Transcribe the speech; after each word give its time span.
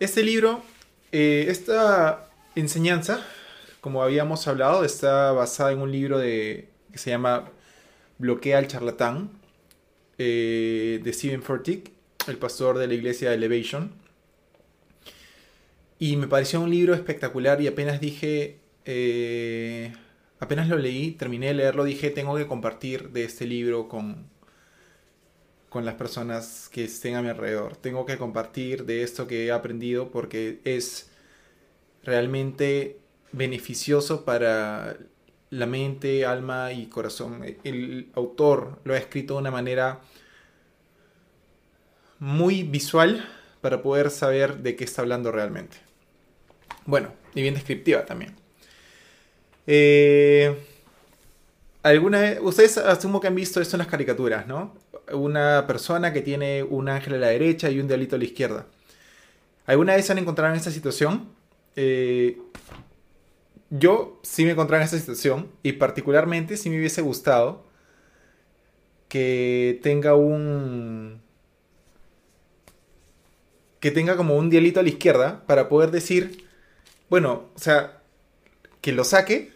Este 0.00 0.22
libro, 0.22 0.62
eh, 1.10 1.46
esta 1.48 2.30
enseñanza, 2.54 3.26
como 3.80 4.04
habíamos 4.04 4.46
hablado, 4.46 4.84
está 4.84 5.32
basada 5.32 5.72
en 5.72 5.80
un 5.80 5.90
libro 5.90 6.18
de, 6.20 6.68
que 6.92 6.98
se 6.98 7.10
llama 7.10 7.50
Bloquea 8.18 8.58
al 8.58 8.68
charlatán, 8.68 9.28
eh, 10.16 11.00
de 11.02 11.12
Stephen 11.12 11.42
Furtick, 11.42 11.90
el 12.28 12.36
pastor 12.36 12.78
de 12.78 12.86
la 12.86 12.94
iglesia 12.94 13.34
Elevation. 13.34 13.90
Y 15.98 16.16
me 16.16 16.28
pareció 16.28 16.60
un 16.60 16.70
libro 16.70 16.94
espectacular 16.94 17.60
y 17.60 17.66
apenas 17.66 18.00
dije, 18.00 18.60
eh, 18.84 19.92
apenas 20.38 20.68
lo 20.68 20.78
leí, 20.78 21.10
terminé 21.10 21.48
de 21.48 21.54
leerlo, 21.54 21.82
dije, 21.82 22.10
tengo 22.10 22.36
que 22.36 22.46
compartir 22.46 23.10
de 23.10 23.24
este 23.24 23.46
libro 23.46 23.88
con, 23.88 24.30
con 25.68 25.84
las 25.84 25.94
personas 25.94 26.68
que 26.72 26.84
estén 26.84 27.14
a 27.14 27.22
mi 27.22 27.28
alrededor. 27.28 27.76
Tengo 27.76 28.06
que 28.06 28.16
compartir 28.16 28.84
de 28.84 29.02
esto 29.02 29.26
que 29.26 29.46
he 29.46 29.52
aprendido 29.52 30.10
porque 30.10 30.60
es 30.64 31.10
realmente 32.02 32.98
beneficioso 33.32 34.24
para 34.24 34.96
la 35.50 35.66
mente, 35.66 36.24
alma 36.24 36.72
y 36.72 36.86
corazón. 36.86 37.44
El 37.64 38.10
autor 38.14 38.78
lo 38.84 38.94
ha 38.94 38.98
escrito 38.98 39.34
de 39.34 39.40
una 39.40 39.50
manera 39.50 40.00
muy 42.18 42.62
visual 42.62 43.28
para 43.60 43.82
poder 43.82 44.10
saber 44.10 44.58
de 44.58 44.76
qué 44.76 44.84
está 44.84 45.02
hablando 45.02 45.32
realmente. 45.32 45.76
Bueno, 46.86 47.12
y 47.34 47.42
bien 47.42 47.54
descriptiva 47.54 48.04
también. 48.04 48.34
Eh, 49.66 50.56
¿Alguna 51.82 52.36
ustedes 52.40 52.78
asumo 52.78 53.20
que 53.20 53.28
han 53.28 53.34
visto 53.34 53.60
esto 53.60 53.76
en 53.76 53.78
las 53.78 53.88
caricaturas, 53.88 54.46
¿no? 54.46 54.74
Una 55.12 55.66
persona 55.66 56.12
que 56.12 56.22
tiene 56.22 56.62
un 56.62 56.88
ángel 56.88 57.14
a 57.14 57.18
la 57.18 57.28
derecha 57.28 57.70
y 57.70 57.80
un 57.80 57.88
diablito 57.88 58.16
a 58.16 58.18
la 58.18 58.24
izquierda. 58.24 58.66
¿Alguna 59.66 59.94
vez 59.96 60.06
se 60.06 60.12
han 60.12 60.18
encontrado 60.18 60.52
en 60.52 60.58
esta 60.58 60.70
situación? 60.70 61.28
Eh, 61.76 62.38
yo 63.70 64.18
sí 64.22 64.44
me 64.44 64.52
encontré 64.52 64.76
en 64.78 64.82
esta 64.82 64.98
situación 64.98 65.50
y 65.62 65.72
particularmente 65.72 66.56
sí 66.56 66.70
me 66.70 66.78
hubiese 66.78 67.02
gustado 67.02 67.64
que 69.08 69.78
tenga 69.82 70.14
un... 70.14 71.20
que 73.80 73.90
tenga 73.90 74.16
como 74.16 74.36
un 74.36 74.50
dialito 74.50 74.80
a 74.80 74.82
la 74.82 74.88
izquierda 74.88 75.44
para 75.46 75.68
poder 75.68 75.90
decir, 75.90 76.44
bueno, 77.10 77.48
o 77.54 77.58
sea, 77.58 78.00
que 78.80 78.92
lo 78.92 79.04
saque, 79.04 79.52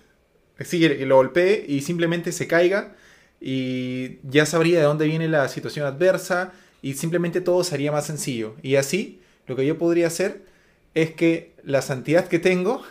que 0.56 1.06
lo 1.06 1.17
golpee 1.17 1.64
y 1.67 1.80
simplemente 1.80 2.33
se 2.33 2.47
caiga 2.47 2.95
y 3.44 4.20
ya 4.22 4.46
sabría 4.46 4.78
de 4.78 4.84
dónde 4.84 5.06
viene 5.06 5.26
la 5.26 5.48
situación 5.48 5.84
adversa 5.84 6.52
y 6.80 6.94
simplemente 6.94 7.40
todo 7.40 7.64
sería 7.64 7.90
más 7.90 8.06
sencillo. 8.06 8.54
Y 8.62 8.76
así, 8.76 9.20
lo 9.48 9.56
que 9.56 9.66
yo 9.66 9.78
podría 9.78 10.06
hacer 10.06 10.44
es 10.94 11.10
que 11.10 11.52
la 11.64 11.82
santidad 11.82 12.28
que 12.28 12.38
tengo 12.38 12.82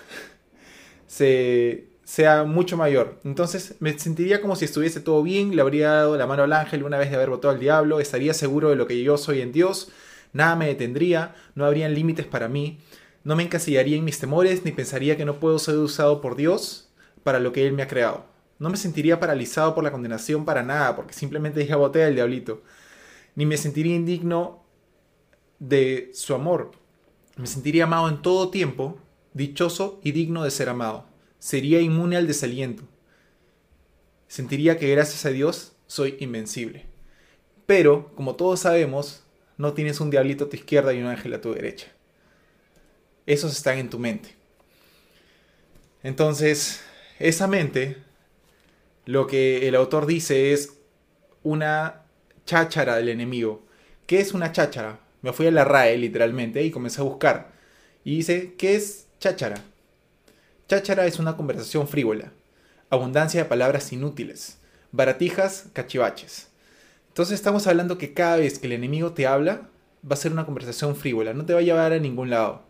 se, 1.07 1.85
sea 2.03 2.43
mucho 2.43 2.75
mayor. 2.75 3.17
Entonces 3.23 3.75
me 3.79 3.97
sentiría 3.97 4.41
como 4.41 4.57
si 4.57 4.65
estuviese 4.65 4.99
todo 4.99 5.23
bien, 5.23 5.55
le 5.55 5.61
habría 5.61 5.89
dado 5.91 6.17
la 6.17 6.27
mano 6.27 6.43
al 6.43 6.51
ángel 6.51 6.83
una 6.83 6.97
vez 6.97 7.09
de 7.09 7.15
haber 7.15 7.29
votado 7.29 7.53
al 7.53 7.59
diablo, 7.61 8.01
estaría 8.01 8.33
seguro 8.33 8.69
de 8.69 8.75
lo 8.75 8.87
que 8.87 9.01
yo 9.01 9.17
soy 9.17 9.39
en 9.39 9.53
Dios, 9.53 9.89
nada 10.33 10.57
me 10.57 10.67
detendría, 10.67 11.33
no 11.55 11.63
habrían 11.65 11.93
límites 11.93 12.25
para 12.25 12.49
mí, 12.49 12.79
no 13.23 13.37
me 13.37 13.43
encasillaría 13.43 13.95
en 13.95 14.03
mis 14.03 14.19
temores, 14.19 14.65
ni 14.65 14.73
pensaría 14.73 15.15
que 15.15 15.23
no 15.23 15.39
puedo 15.39 15.59
ser 15.59 15.77
usado 15.77 16.19
por 16.19 16.35
Dios 16.35 16.89
para 17.23 17.39
lo 17.39 17.53
que 17.53 17.65
Él 17.65 17.71
me 17.71 17.83
ha 17.83 17.87
creado. 17.87 18.30
No 18.61 18.69
me 18.69 18.77
sentiría 18.77 19.19
paralizado 19.19 19.73
por 19.73 19.83
la 19.83 19.91
condenación 19.91 20.45
para 20.45 20.61
nada, 20.61 20.95
porque 20.95 21.15
simplemente 21.15 21.61
dije 21.61 21.73
boté 21.73 22.03
al 22.03 22.13
diablito. 22.13 22.61
Ni 23.33 23.47
me 23.47 23.57
sentiría 23.57 23.95
indigno 23.95 24.63
de 25.57 26.11
su 26.13 26.35
amor. 26.35 26.69
Me 27.37 27.47
sentiría 27.47 27.85
amado 27.85 28.07
en 28.07 28.21
todo 28.21 28.51
tiempo, 28.51 28.99
dichoso 29.33 29.99
y 30.03 30.11
digno 30.11 30.43
de 30.43 30.51
ser 30.51 30.69
amado. 30.69 31.07
Sería 31.39 31.81
inmune 31.81 32.17
al 32.17 32.27
desaliento. 32.27 32.83
Sentiría 34.27 34.77
que 34.77 34.91
gracias 34.91 35.25
a 35.25 35.29
Dios 35.29 35.75
soy 35.87 36.17
invencible. 36.19 36.85
Pero, 37.65 38.13
como 38.13 38.35
todos 38.35 38.59
sabemos, 38.59 39.23
no 39.57 39.73
tienes 39.73 39.99
un 39.99 40.11
diablito 40.11 40.43
a 40.43 40.49
tu 40.49 40.55
izquierda 40.55 40.93
y 40.93 41.01
un 41.01 41.07
ángel 41.07 41.33
a 41.33 41.41
tu 41.41 41.51
derecha. 41.51 41.87
Esos 43.25 43.53
están 43.53 43.79
en 43.79 43.89
tu 43.89 43.97
mente. 43.97 44.35
Entonces, 46.03 46.83
esa 47.17 47.47
mente, 47.47 48.10
lo 49.11 49.27
que 49.27 49.67
el 49.67 49.75
autor 49.75 50.05
dice 50.05 50.53
es 50.53 50.77
una 51.43 52.03
cháchara 52.45 52.95
del 52.95 53.09
enemigo. 53.09 53.61
¿Qué 54.07 54.21
es 54.21 54.33
una 54.33 54.53
cháchara? 54.53 54.99
Me 55.21 55.33
fui 55.33 55.47
a 55.47 55.51
la 55.51 55.65
RAE 55.65 55.97
literalmente 55.97 56.63
y 56.63 56.71
comencé 56.71 57.01
a 57.01 57.03
buscar. 57.03 57.51
Y 58.05 58.15
dice, 58.15 58.55
¿qué 58.57 58.75
es 58.75 59.07
cháchara? 59.19 59.65
Cháchara 60.69 61.07
es 61.07 61.19
una 61.19 61.35
conversación 61.35 61.89
frívola, 61.89 62.31
abundancia 62.89 63.43
de 63.43 63.49
palabras 63.49 63.91
inútiles, 63.91 64.59
baratijas, 64.93 65.65
cachivaches. 65.73 66.47
Entonces 67.09 67.35
estamos 67.35 67.67
hablando 67.67 67.97
que 67.97 68.13
cada 68.13 68.37
vez 68.37 68.59
que 68.59 68.67
el 68.67 68.73
enemigo 68.73 69.11
te 69.11 69.27
habla, 69.27 69.67
va 70.09 70.13
a 70.13 70.15
ser 70.15 70.31
una 70.31 70.45
conversación 70.45 70.95
frívola, 70.95 71.33
no 71.33 71.45
te 71.45 71.51
va 71.51 71.59
a 71.59 71.63
llevar 71.63 71.91
a 71.91 71.99
ningún 71.99 72.29
lado. 72.29 72.63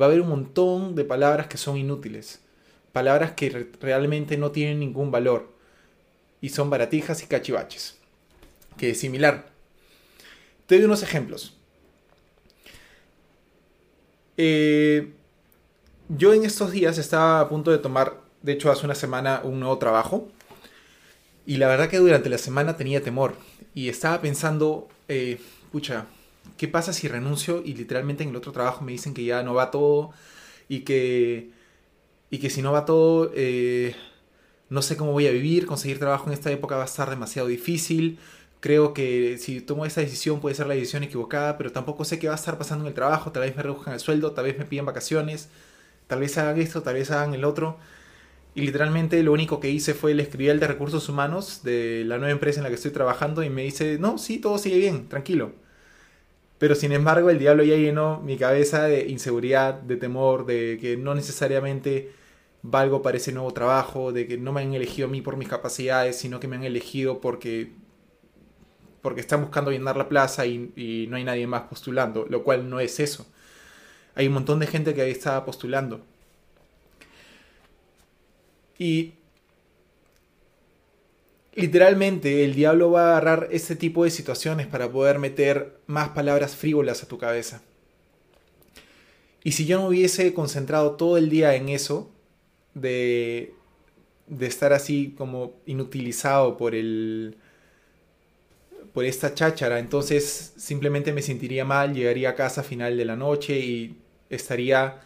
Va 0.00 0.06
a 0.06 0.08
haber 0.10 0.20
un 0.20 0.28
montón 0.28 0.94
de 0.94 1.02
palabras 1.02 1.48
que 1.48 1.58
son 1.58 1.76
inútiles, 1.76 2.40
palabras 2.92 3.32
que 3.32 3.72
realmente 3.80 4.36
no 4.36 4.52
tienen 4.52 4.78
ningún 4.78 5.10
valor 5.10 5.57
y 6.40 6.50
son 6.50 6.70
baratijas 6.70 7.22
y 7.22 7.26
cachivaches, 7.26 7.98
que 8.76 8.90
es 8.90 9.00
similar. 9.00 9.50
Te 10.66 10.76
doy 10.76 10.84
unos 10.84 11.02
ejemplos. 11.02 11.56
Eh, 14.36 15.12
yo 16.08 16.32
en 16.32 16.44
estos 16.44 16.70
días 16.70 16.96
estaba 16.96 17.40
a 17.40 17.48
punto 17.48 17.70
de 17.70 17.78
tomar, 17.78 18.20
de 18.42 18.52
hecho 18.52 18.70
hace 18.70 18.86
una 18.86 18.94
semana, 18.94 19.40
un 19.44 19.60
nuevo 19.60 19.78
trabajo. 19.78 20.28
Y 21.44 21.56
la 21.56 21.68
verdad 21.68 21.88
que 21.88 21.98
durante 21.98 22.28
la 22.28 22.38
semana 22.38 22.76
tenía 22.76 23.02
temor. 23.02 23.34
Y 23.74 23.88
estaba 23.88 24.20
pensando, 24.20 24.88
eh, 25.08 25.40
pucha, 25.72 26.06
¿qué 26.56 26.68
pasa 26.68 26.92
si 26.92 27.08
renuncio 27.08 27.62
y 27.64 27.74
literalmente 27.74 28.22
en 28.22 28.30
el 28.30 28.36
otro 28.36 28.52
trabajo 28.52 28.84
me 28.84 28.92
dicen 28.92 29.14
que 29.14 29.24
ya 29.24 29.42
no 29.42 29.54
va 29.54 29.70
todo 29.70 30.12
y 30.68 30.80
que, 30.80 31.50
y 32.30 32.38
que 32.38 32.50
si 32.50 32.62
no 32.62 32.72
va 32.72 32.84
todo, 32.84 33.32
eh, 33.34 33.94
no 34.70 34.82
sé 34.82 34.96
cómo 34.96 35.12
voy 35.12 35.26
a 35.26 35.30
vivir, 35.30 35.66
conseguir 35.66 35.98
trabajo 35.98 36.26
en 36.26 36.34
esta 36.34 36.50
época 36.50 36.76
va 36.76 36.82
a 36.82 36.86
estar 36.86 37.08
demasiado 37.10 37.48
difícil. 37.48 38.18
Creo 38.60 38.92
que 38.92 39.38
si 39.38 39.60
tomo 39.60 39.86
esta 39.86 40.00
decisión 40.00 40.40
puede 40.40 40.54
ser 40.54 40.66
la 40.66 40.74
decisión 40.74 41.04
equivocada, 41.04 41.56
pero 41.58 41.72
tampoco 41.72 42.04
sé 42.04 42.18
qué 42.18 42.28
va 42.28 42.34
a 42.34 42.36
estar 42.36 42.58
pasando 42.58 42.84
en 42.84 42.88
el 42.88 42.94
trabajo. 42.94 43.32
Tal 43.32 43.42
vez 43.44 43.56
me 43.56 43.62
reduzcan 43.62 43.94
el 43.94 44.00
sueldo, 44.00 44.32
tal 44.32 44.46
vez 44.46 44.58
me 44.58 44.64
piden 44.64 44.84
vacaciones, 44.86 45.48
tal 46.06 46.20
vez 46.20 46.36
hagan 46.38 46.60
esto, 46.60 46.82
tal 46.82 46.94
vez 46.94 47.10
hagan 47.10 47.34
el 47.34 47.44
otro. 47.44 47.78
Y 48.54 48.62
literalmente 48.62 49.22
lo 49.22 49.32
único 49.32 49.60
que 49.60 49.70
hice 49.70 49.94
fue 49.94 50.14
le 50.14 50.24
escribí 50.24 50.50
al 50.50 50.60
de 50.60 50.66
recursos 50.66 51.08
humanos 51.08 51.62
de 51.62 52.04
la 52.06 52.18
nueva 52.18 52.32
empresa 52.32 52.60
en 52.60 52.64
la 52.64 52.70
que 52.70 52.74
estoy 52.76 52.90
trabajando 52.90 53.42
y 53.44 53.50
me 53.50 53.62
dice, 53.62 53.98
no, 53.98 54.18
sí, 54.18 54.38
todo 54.38 54.58
sigue 54.58 54.78
bien, 54.78 55.08
tranquilo. 55.08 55.52
Pero 56.58 56.74
sin 56.74 56.92
embargo 56.92 57.30
el 57.30 57.38
diablo 57.38 57.62
ya 57.62 57.76
llenó 57.76 58.20
mi 58.20 58.36
cabeza 58.36 58.84
de 58.84 59.08
inseguridad, 59.08 59.74
de 59.74 59.96
temor, 59.96 60.44
de 60.46 60.78
que 60.80 60.96
no 60.96 61.14
necesariamente 61.14 62.10
valgo 62.62 63.02
para 63.02 63.16
ese 63.16 63.32
nuevo 63.32 63.52
trabajo, 63.52 64.12
de 64.12 64.26
que 64.26 64.38
no 64.38 64.52
me 64.52 64.62
han 64.62 64.74
elegido 64.74 65.08
a 65.08 65.10
mí 65.10 65.22
por 65.22 65.36
mis 65.36 65.48
capacidades, 65.48 66.16
sino 66.16 66.40
que 66.40 66.48
me 66.48 66.56
han 66.56 66.64
elegido 66.64 67.20
porque 67.20 67.72
porque 69.02 69.20
están 69.20 69.42
buscando 69.42 69.70
llenar 69.70 69.96
la 69.96 70.08
plaza 70.08 70.44
y, 70.44 70.72
y 70.76 71.06
no 71.08 71.16
hay 71.16 71.24
nadie 71.24 71.46
más 71.46 71.62
postulando, 71.62 72.26
lo 72.28 72.42
cual 72.42 72.68
no 72.68 72.80
es 72.80 72.98
eso. 73.00 73.26
Hay 74.14 74.26
un 74.26 74.34
montón 74.34 74.58
de 74.58 74.66
gente 74.66 74.92
que 74.92 75.02
ahí 75.02 75.12
estaba 75.12 75.44
postulando. 75.44 76.04
Y 78.76 79.14
literalmente 81.54 82.44
el 82.44 82.54
diablo 82.54 82.92
va 82.92 83.02
a 83.02 83.10
agarrar 83.10 83.48
ese 83.50 83.76
tipo 83.76 84.04
de 84.04 84.10
situaciones 84.10 84.66
para 84.66 84.90
poder 84.90 85.18
meter 85.18 85.80
más 85.86 86.10
palabras 86.10 86.54
frívolas 86.54 87.02
a 87.02 87.08
tu 87.08 87.18
cabeza. 87.18 87.62
Y 89.42 89.52
si 89.52 89.66
yo 89.66 89.78
no 89.80 89.88
hubiese 89.88 90.34
concentrado 90.34 90.92
todo 90.92 91.16
el 91.16 91.30
día 91.30 91.54
en 91.54 91.68
eso, 91.68 92.10
de, 92.80 93.54
de 94.26 94.46
estar 94.46 94.72
así 94.72 95.14
como 95.16 95.54
inutilizado 95.66 96.56
por 96.56 96.74
el 96.74 97.38
por 98.92 99.04
esta 99.04 99.34
cháchara, 99.34 99.78
entonces 99.78 100.54
simplemente 100.56 101.12
me 101.12 101.22
sentiría 101.22 101.64
mal, 101.64 101.94
llegaría 101.94 102.30
a 102.30 102.34
casa 102.34 102.62
a 102.62 102.64
final 102.64 102.96
de 102.96 103.04
la 103.04 103.16
noche 103.16 103.58
y 103.58 103.98
estaría 104.30 105.00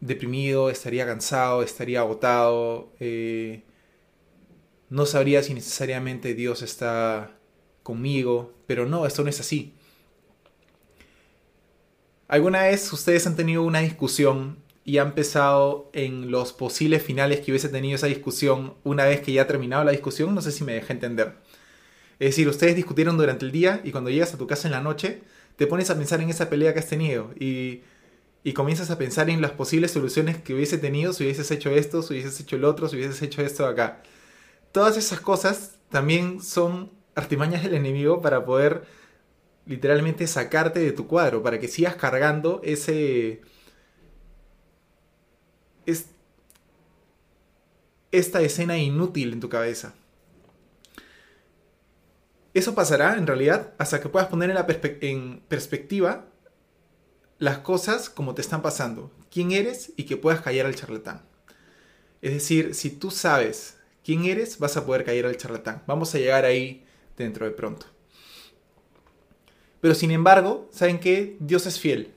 deprimido, 0.00 0.70
estaría 0.70 1.04
cansado, 1.04 1.62
estaría 1.62 2.00
agotado, 2.00 2.92
eh, 3.00 3.62
no 4.88 5.06
sabría 5.06 5.42
si 5.42 5.54
necesariamente 5.54 6.34
Dios 6.34 6.62
está 6.62 7.38
conmigo, 7.82 8.54
pero 8.66 8.86
no, 8.86 9.06
esto 9.06 9.22
no 9.22 9.30
es 9.30 9.40
así. 9.40 9.74
¿Alguna 12.28 12.62
vez 12.62 12.92
ustedes 12.92 13.26
han 13.26 13.36
tenido 13.36 13.62
una 13.62 13.80
discusión 13.80 14.61
y 14.84 14.98
han 14.98 15.14
pensado 15.14 15.90
en 15.92 16.30
los 16.30 16.52
posibles 16.52 17.02
finales 17.02 17.40
que 17.40 17.52
hubiese 17.52 17.68
tenido 17.68 17.96
esa 17.96 18.08
discusión 18.08 18.74
una 18.84 19.04
vez 19.04 19.20
que 19.20 19.32
ya 19.32 19.42
ha 19.42 19.46
terminado 19.46 19.84
la 19.84 19.92
discusión? 19.92 20.34
No 20.34 20.42
sé 20.42 20.52
si 20.52 20.64
me 20.64 20.74
dejé 20.74 20.92
entender. 20.92 21.34
Es 22.18 22.30
decir, 22.30 22.48
ustedes 22.48 22.76
discutieron 22.76 23.16
durante 23.16 23.44
el 23.44 23.52
día 23.52 23.80
y 23.84 23.90
cuando 23.90 24.10
llegas 24.10 24.34
a 24.34 24.38
tu 24.38 24.46
casa 24.46 24.68
en 24.68 24.72
la 24.72 24.80
noche, 24.80 25.22
te 25.56 25.66
pones 25.66 25.90
a 25.90 25.96
pensar 25.96 26.20
en 26.20 26.30
esa 26.30 26.48
pelea 26.48 26.72
que 26.72 26.80
has 26.80 26.88
tenido 26.88 27.30
y, 27.38 27.82
y 28.44 28.52
comienzas 28.52 28.90
a 28.90 28.98
pensar 28.98 29.30
en 29.30 29.40
las 29.40 29.52
posibles 29.52 29.92
soluciones 29.92 30.36
que 30.38 30.54
hubiese 30.54 30.78
tenido 30.78 31.12
si 31.12 31.24
hubieses 31.24 31.50
hecho 31.50 31.70
esto, 31.70 32.02
si 32.02 32.14
hubieses 32.14 32.38
hecho 32.40 32.56
el 32.56 32.64
otro, 32.64 32.88
si 32.88 32.96
hubieses 32.96 33.22
hecho 33.22 33.42
esto 33.42 33.66
acá. 33.66 34.02
Todas 34.72 34.96
esas 34.96 35.20
cosas 35.20 35.78
también 35.90 36.42
son 36.42 36.90
artimañas 37.14 37.62
del 37.62 37.74
enemigo 37.74 38.22
para 38.22 38.44
poder 38.44 38.82
literalmente 39.66 40.26
sacarte 40.26 40.80
de 40.80 40.92
tu 40.92 41.06
cuadro, 41.06 41.42
para 41.42 41.60
que 41.60 41.68
sigas 41.68 41.96
cargando 41.96 42.60
ese... 42.64 43.42
Es, 45.86 46.06
esta 48.10 48.40
escena 48.42 48.78
inútil 48.78 49.32
en 49.32 49.40
tu 49.40 49.48
cabeza. 49.48 49.94
Eso 52.54 52.74
pasará 52.74 53.16
en 53.16 53.26
realidad 53.26 53.72
hasta 53.78 54.00
que 54.00 54.08
puedas 54.08 54.28
poner 54.28 54.50
en, 54.50 54.58
en 55.00 55.40
perspectiva 55.48 56.26
las 57.38 57.58
cosas 57.58 58.10
como 58.10 58.34
te 58.34 58.42
están 58.42 58.62
pasando, 58.62 59.10
quién 59.30 59.52
eres 59.52 59.92
y 59.96 60.04
que 60.04 60.16
puedas 60.16 60.42
callar 60.42 60.66
al 60.66 60.76
charlatán. 60.76 61.22
Es 62.20 62.32
decir, 62.32 62.74
si 62.74 62.90
tú 62.90 63.10
sabes 63.10 63.78
quién 64.04 64.26
eres, 64.26 64.58
vas 64.58 64.76
a 64.76 64.86
poder 64.86 65.04
caer 65.04 65.26
al 65.26 65.36
charlatán. 65.36 65.82
Vamos 65.86 66.14
a 66.14 66.18
llegar 66.18 66.44
ahí 66.44 66.84
dentro 67.16 67.46
de 67.46 67.52
pronto. 67.52 67.86
Pero 69.80 69.94
sin 69.96 70.12
embargo, 70.12 70.68
¿saben 70.70 71.00
qué? 71.00 71.36
Dios 71.40 71.66
es 71.66 71.80
fiel. 71.80 72.14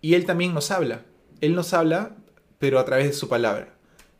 Y 0.00 0.14
Él 0.14 0.26
también 0.26 0.52
nos 0.52 0.72
habla. 0.72 1.04
Él 1.40 1.54
nos 1.54 1.72
habla, 1.72 2.16
pero 2.66 2.80
a 2.80 2.84
través 2.84 3.06
de 3.06 3.12
su 3.12 3.28
palabra. 3.28 3.76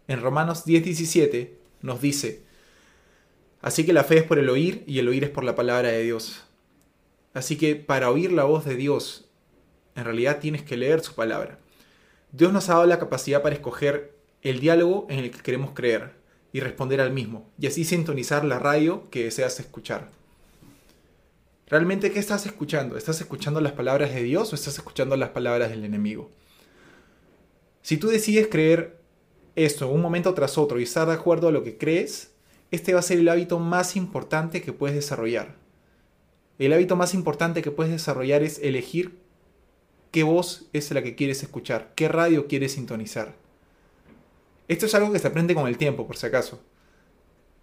En 0.07 0.23
Romanos 0.23 0.65
10:17 0.65 1.51
nos 1.83 2.01
dice, 2.01 2.45
así 3.61 3.85
que 3.85 3.93
la 3.93 4.05
fe 4.05 4.19
es 4.19 4.23
por 4.23 4.39
el 4.39 4.49
oír 4.49 4.85
y 4.87 5.01
el 5.01 5.09
oír 5.09 5.25
es 5.25 5.31
por 5.31 5.43
la 5.43 5.57
palabra 5.57 5.89
de 5.89 6.05
Dios. 6.05 6.45
Así 7.35 7.57
que 7.59 7.75
para 7.75 8.09
oír 8.09 8.31
la 8.31 8.45
voz 8.45 8.65
de 8.65 8.77
Dios, 8.77 9.29
en 9.97 10.05
realidad 10.05 10.39
tienes 10.39 10.63
que 10.63 10.77
leer 10.77 11.01
su 11.01 11.17
palabra. 11.17 11.59
Dios 12.31 12.53
nos 12.53 12.69
ha 12.69 12.75
dado 12.75 12.87
la 12.87 13.01
capacidad 13.01 13.43
para 13.43 13.57
escoger 13.57 14.15
el 14.43 14.61
diálogo 14.61 15.09
en 15.11 15.19
el 15.19 15.33
que 15.33 15.43
queremos 15.43 15.73
creer 15.73 16.13
y 16.53 16.61
responder 16.61 17.01
al 17.01 17.13
mismo, 17.13 17.51
y 17.59 17.67
así 17.67 17.85
sintonizar 17.85 18.45
la 18.45 18.61
radio 18.61 19.11
que 19.11 19.25
deseas 19.25 19.59
escuchar. 19.59 20.09
¿Realmente 21.67 22.13
qué 22.13 22.21
estás 22.21 22.47
escuchando? 22.47 22.97
¿Estás 22.97 23.21
escuchando 23.21 23.61
las 23.61 23.73
palabras 23.73 24.15
de 24.15 24.23
Dios 24.23 24.53
o 24.53 24.55
estás 24.55 24.79
escuchando 24.79 25.17
las 25.17 25.31
palabras 25.31 25.71
del 25.71 25.85
enemigo? 25.85 26.31
Si 27.87 27.99
tú 27.99 28.09
decides 28.09 28.49
creer 28.49 28.99
esto 29.55 29.89
un 29.89 30.03
momento 30.03 30.35
tras 30.35 30.59
otro 30.59 30.81
y 30.81 30.83
estar 30.83 31.07
de 31.07 31.15
acuerdo 31.15 31.47
a 31.47 31.53
lo 31.53 31.63
que 31.63 31.79
crees, 31.79 32.33
este 32.73 32.95
va 32.95 32.99
a 32.99 33.03
ser 33.03 33.21
el 33.21 33.29
hábito 33.29 33.61
más 33.61 33.95
importante 33.95 34.61
que 34.61 34.73
puedes 34.73 34.97
desarrollar. 34.97 35.55
El 36.59 36.73
hábito 36.73 36.97
más 36.97 37.15
importante 37.15 37.63
que 37.63 37.71
puedes 37.71 37.93
desarrollar 37.93 38.43
es 38.43 38.59
elegir 38.59 39.17
qué 40.11 40.25
voz 40.25 40.67
es 40.73 40.91
la 40.91 41.01
que 41.01 41.15
quieres 41.15 41.45
escuchar, 41.45 41.93
qué 41.95 42.09
radio 42.09 42.49
quieres 42.49 42.73
sintonizar. 42.73 43.37
Esto 44.67 44.87
es 44.87 44.95
algo 44.97 45.13
que 45.13 45.21
se 45.21 45.29
aprende 45.29 45.55
con 45.55 45.69
el 45.69 45.79
tiempo, 45.79 46.09
por 46.09 46.17
si 46.17 46.27
acaso. 46.27 46.61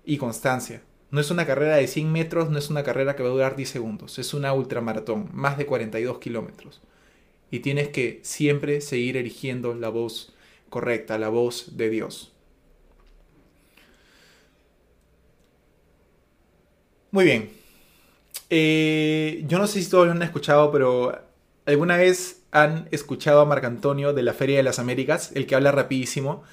Y 0.06 0.16
constancia. 0.16 0.84
No 1.12 1.19
es 1.19 1.31
una 1.31 1.46
carrera 1.46 1.76
de 1.76 1.88
100 1.88 2.10
metros, 2.10 2.50
no 2.50 2.60
es 2.60 2.69
una 2.69 2.86
carrera 2.86 3.18
que 3.18 3.24
va 3.24 3.30
a 3.30 3.34
durar 3.34 3.58
10 3.58 3.69
segundos, 3.69 4.18
es 4.18 4.34
una 4.34 4.54
ultramaratón, 4.54 5.28
más 5.34 5.58
de 5.58 5.66
42 5.66 6.19
kilómetros. 6.19 6.80
Y 7.54 7.60
tienes 7.60 7.90
que 7.90 8.20
siempre 8.24 8.82
seguir 8.82 9.16
eligiendo 9.16 9.76
la 9.76 9.90
voz 9.90 10.34
correcta, 10.70 11.20
la 11.20 11.30
voz 11.30 11.78
de 11.78 11.92
Dios. 11.92 12.34
Muy 17.12 17.26
bien. 17.26 17.52
Eh, 18.50 19.44
yo 19.48 19.60
no 19.60 19.68
sé 19.68 19.84
si 19.84 19.88
todos 19.88 20.08
lo 20.08 20.14
han 20.14 20.24
escuchado, 20.24 20.72
pero 20.72 21.16
¿alguna 21.68 21.98
vez 21.98 22.42
han 22.50 22.88
escuchado 22.90 23.42
a 23.42 23.46
Marco 23.46 23.68
Antonio 23.68 24.14
de 24.14 24.24
la 24.24 24.34
Feria 24.34 24.58
de 24.58 24.64
las 24.64 24.80
Américas, 24.80 25.32
el 25.36 25.46
que 25.46 25.54
habla 25.54 25.72
rapidísimo? 25.72 26.44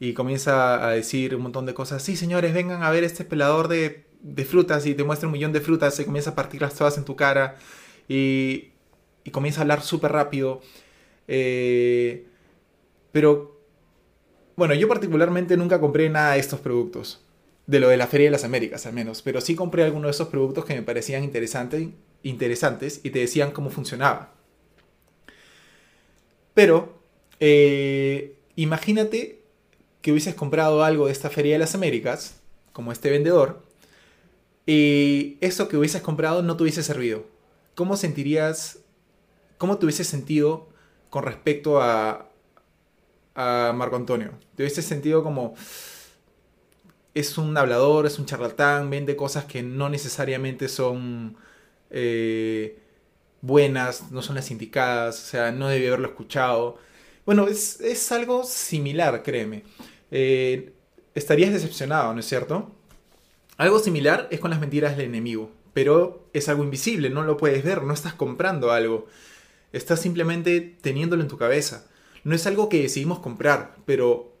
y 0.00 0.12
comienza 0.12 0.86
a 0.86 0.92
decir 0.92 1.34
un 1.34 1.42
montón 1.42 1.66
de 1.66 1.74
cosas. 1.74 2.02
Sí, 2.02 2.16
señores, 2.16 2.54
vengan 2.54 2.82
a 2.82 2.90
ver 2.90 3.04
este 3.04 3.24
pelador 3.24 3.68
de, 3.68 4.06
frutas 4.48 4.86
y 4.86 4.94
te 4.94 5.04
muestra 5.04 5.26
un 5.26 5.32
millón 5.32 5.52
de 5.52 5.60
frutas 5.60 5.98
y 5.98 6.04
comienza 6.04 6.30
a 6.30 6.34
partirlas 6.34 6.74
todas 6.74 6.98
en 6.98 7.04
tu 7.04 7.16
cara 7.16 7.56
y, 8.08 8.70
y 9.28 9.30
comienza 9.30 9.60
a 9.60 9.62
hablar 9.62 9.82
súper 9.82 10.10
rápido. 10.12 10.62
Eh, 11.28 12.24
pero, 13.12 13.60
bueno, 14.56 14.72
yo 14.72 14.88
particularmente 14.88 15.58
nunca 15.58 15.80
compré 15.80 16.08
nada 16.08 16.32
de 16.32 16.40
estos 16.40 16.60
productos. 16.60 17.22
De 17.66 17.78
lo 17.78 17.90
de 17.90 17.98
la 17.98 18.06
Feria 18.06 18.28
de 18.28 18.30
las 18.30 18.44
Américas, 18.44 18.86
al 18.86 18.94
menos. 18.94 19.20
Pero 19.20 19.42
sí 19.42 19.54
compré 19.54 19.84
algunos 19.84 20.06
de 20.06 20.10
esos 20.12 20.28
productos 20.28 20.64
que 20.64 20.74
me 20.74 20.82
parecían 20.82 21.24
interesantes 21.24 23.00
y 23.02 23.10
te 23.10 23.18
decían 23.18 23.50
cómo 23.50 23.68
funcionaba. 23.68 24.32
Pero, 26.54 26.98
eh, 27.38 28.34
imagínate 28.56 29.42
que 30.00 30.12
hubieses 30.12 30.34
comprado 30.34 30.82
algo 30.82 31.06
de 31.06 31.12
esta 31.12 31.28
Feria 31.28 31.52
de 31.52 31.58
las 31.58 31.74
Américas, 31.74 32.40
como 32.72 32.92
este 32.92 33.10
vendedor, 33.10 33.62
y 34.64 35.36
eso 35.42 35.68
que 35.68 35.76
hubieses 35.76 36.00
comprado 36.00 36.42
no 36.42 36.56
te 36.56 36.62
hubiese 36.62 36.82
servido. 36.82 37.26
¿Cómo 37.74 37.98
sentirías, 37.98 38.78
cómo 39.58 39.78
te 39.78 39.86
hubiese 39.86 40.04
sentido 40.04 40.68
con 41.10 41.24
respecto 41.24 41.80
a, 41.82 42.24
Marco 43.36 43.94
Antonio? 43.94 44.32
¿Te 44.56 44.64
hubiese 44.64 44.82
sentido 44.82 45.22
como 45.22 45.54
es 47.14 47.38
un 47.38 47.56
hablador, 47.56 48.06
es 48.06 48.18
un 48.18 48.26
charlatán, 48.26 48.90
vende 48.90 49.14
cosas 49.16 49.44
que 49.44 49.62
no 49.62 49.88
necesariamente 49.88 50.68
son 50.68 51.36
eh, 51.90 52.78
buenas, 53.40 54.10
no 54.10 54.22
son 54.22 54.36
las 54.36 54.50
indicadas, 54.50 55.22
o 55.22 55.26
sea, 55.26 55.52
no 55.52 55.68
debí 55.68 55.86
haberlo 55.86 56.08
escuchado. 56.08 56.78
Bueno, 57.24 57.46
es, 57.48 58.12
algo 58.12 58.44
similar, 58.44 59.22
créeme. 59.22 59.64
Eh, 60.10 60.72
estarías 61.14 61.52
decepcionado, 61.52 62.12
¿no 62.14 62.20
es 62.20 62.26
cierto? 62.26 62.70
Algo 63.56 63.78
similar 63.80 64.28
es 64.30 64.40
con 64.40 64.50
las 64.50 64.60
mentiras 64.60 64.96
del 64.96 65.06
enemigo, 65.06 65.50
pero 65.74 66.28
es 66.32 66.48
algo 66.48 66.64
invisible, 66.64 67.10
no 67.10 67.22
lo 67.22 67.36
puedes 67.36 67.64
ver, 67.64 67.82
no 67.82 67.92
estás 67.92 68.14
comprando 68.14 68.70
algo, 68.70 69.06
estás 69.72 70.00
simplemente 70.00 70.60
teniéndolo 70.80 71.22
en 71.22 71.28
tu 71.28 71.38
cabeza. 71.38 71.86
No 72.24 72.34
es 72.34 72.46
algo 72.46 72.68
que 72.68 72.82
decidimos 72.82 73.20
comprar, 73.20 73.76
pero 73.86 74.32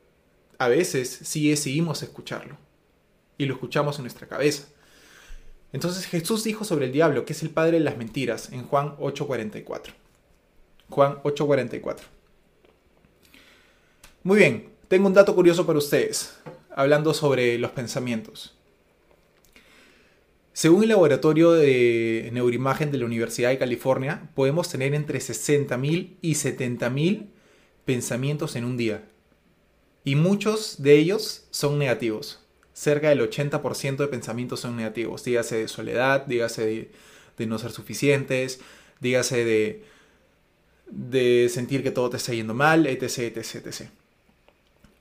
a 0.58 0.68
veces 0.68 1.20
sí 1.22 1.48
decidimos 1.48 2.02
escucharlo 2.02 2.56
y 3.36 3.46
lo 3.46 3.54
escuchamos 3.54 3.96
en 3.96 4.02
nuestra 4.02 4.26
cabeza. 4.26 4.68
Entonces 5.72 6.06
Jesús 6.06 6.44
dijo 6.44 6.64
sobre 6.64 6.86
el 6.86 6.92
diablo, 6.92 7.24
que 7.24 7.32
es 7.32 7.42
el 7.42 7.50
padre 7.50 7.78
de 7.78 7.84
las 7.84 7.96
mentiras, 7.96 8.52
en 8.52 8.64
Juan 8.64 8.96
8:44. 8.98 9.92
Juan 10.90 11.18
8:44. 11.22 12.04
Muy 14.24 14.38
bien, 14.38 14.70
tengo 14.88 15.06
un 15.06 15.14
dato 15.14 15.34
curioso 15.34 15.66
para 15.66 15.78
ustedes, 15.78 16.38
hablando 16.74 17.14
sobre 17.14 17.58
los 17.58 17.70
pensamientos. 17.70 18.57
Según 20.58 20.82
el 20.82 20.88
laboratorio 20.88 21.52
de 21.52 22.30
neuroimagen 22.32 22.90
de 22.90 22.98
la 22.98 23.06
Universidad 23.06 23.50
de 23.50 23.58
California, 23.58 24.28
podemos 24.34 24.68
tener 24.68 24.92
entre 24.92 25.20
60.000 25.20 26.16
y 26.20 26.32
70.000 26.32 27.26
pensamientos 27.84 28.56
en 28.56 28.64
un 28.64 28.76
día. 28.76 29.04
Y 30.02 30.16
muchos 30.16 30.82
de 30.82 30.94
ellos 30.94 31.46
son 31.52 31.78
negativos. 31.78 32.44
Cerca 32.72 33.10
del 33.10 33.20
80% 33.20 33.98
de 33.98 34.08
pensamientos 34.08 34.58
son 34.58 34.74
negativos. 34.74 35.22
Dígase 35.22 35.58
de 35.58 35.68
soledad, 35.68 36.26
dígase 36.26 36.90
de, 37.36 37.46
no 37.46 37.60
ser 37.60 37.70
suficientes, 37.70 38.58
dígase 38.98 39.44
de, 39.44 39.84
de 40.90 41.48
sentir 41.50 41.84
que 41.84 41.92
todo 41.92 42.10
te 42.10 42.16
está 42.16 42.34
yendo 42.34 42.54
mal, 42.54 42.88
etc, 42.88 43.36
etc, 43.36 43.64
etc. 43.64 43.90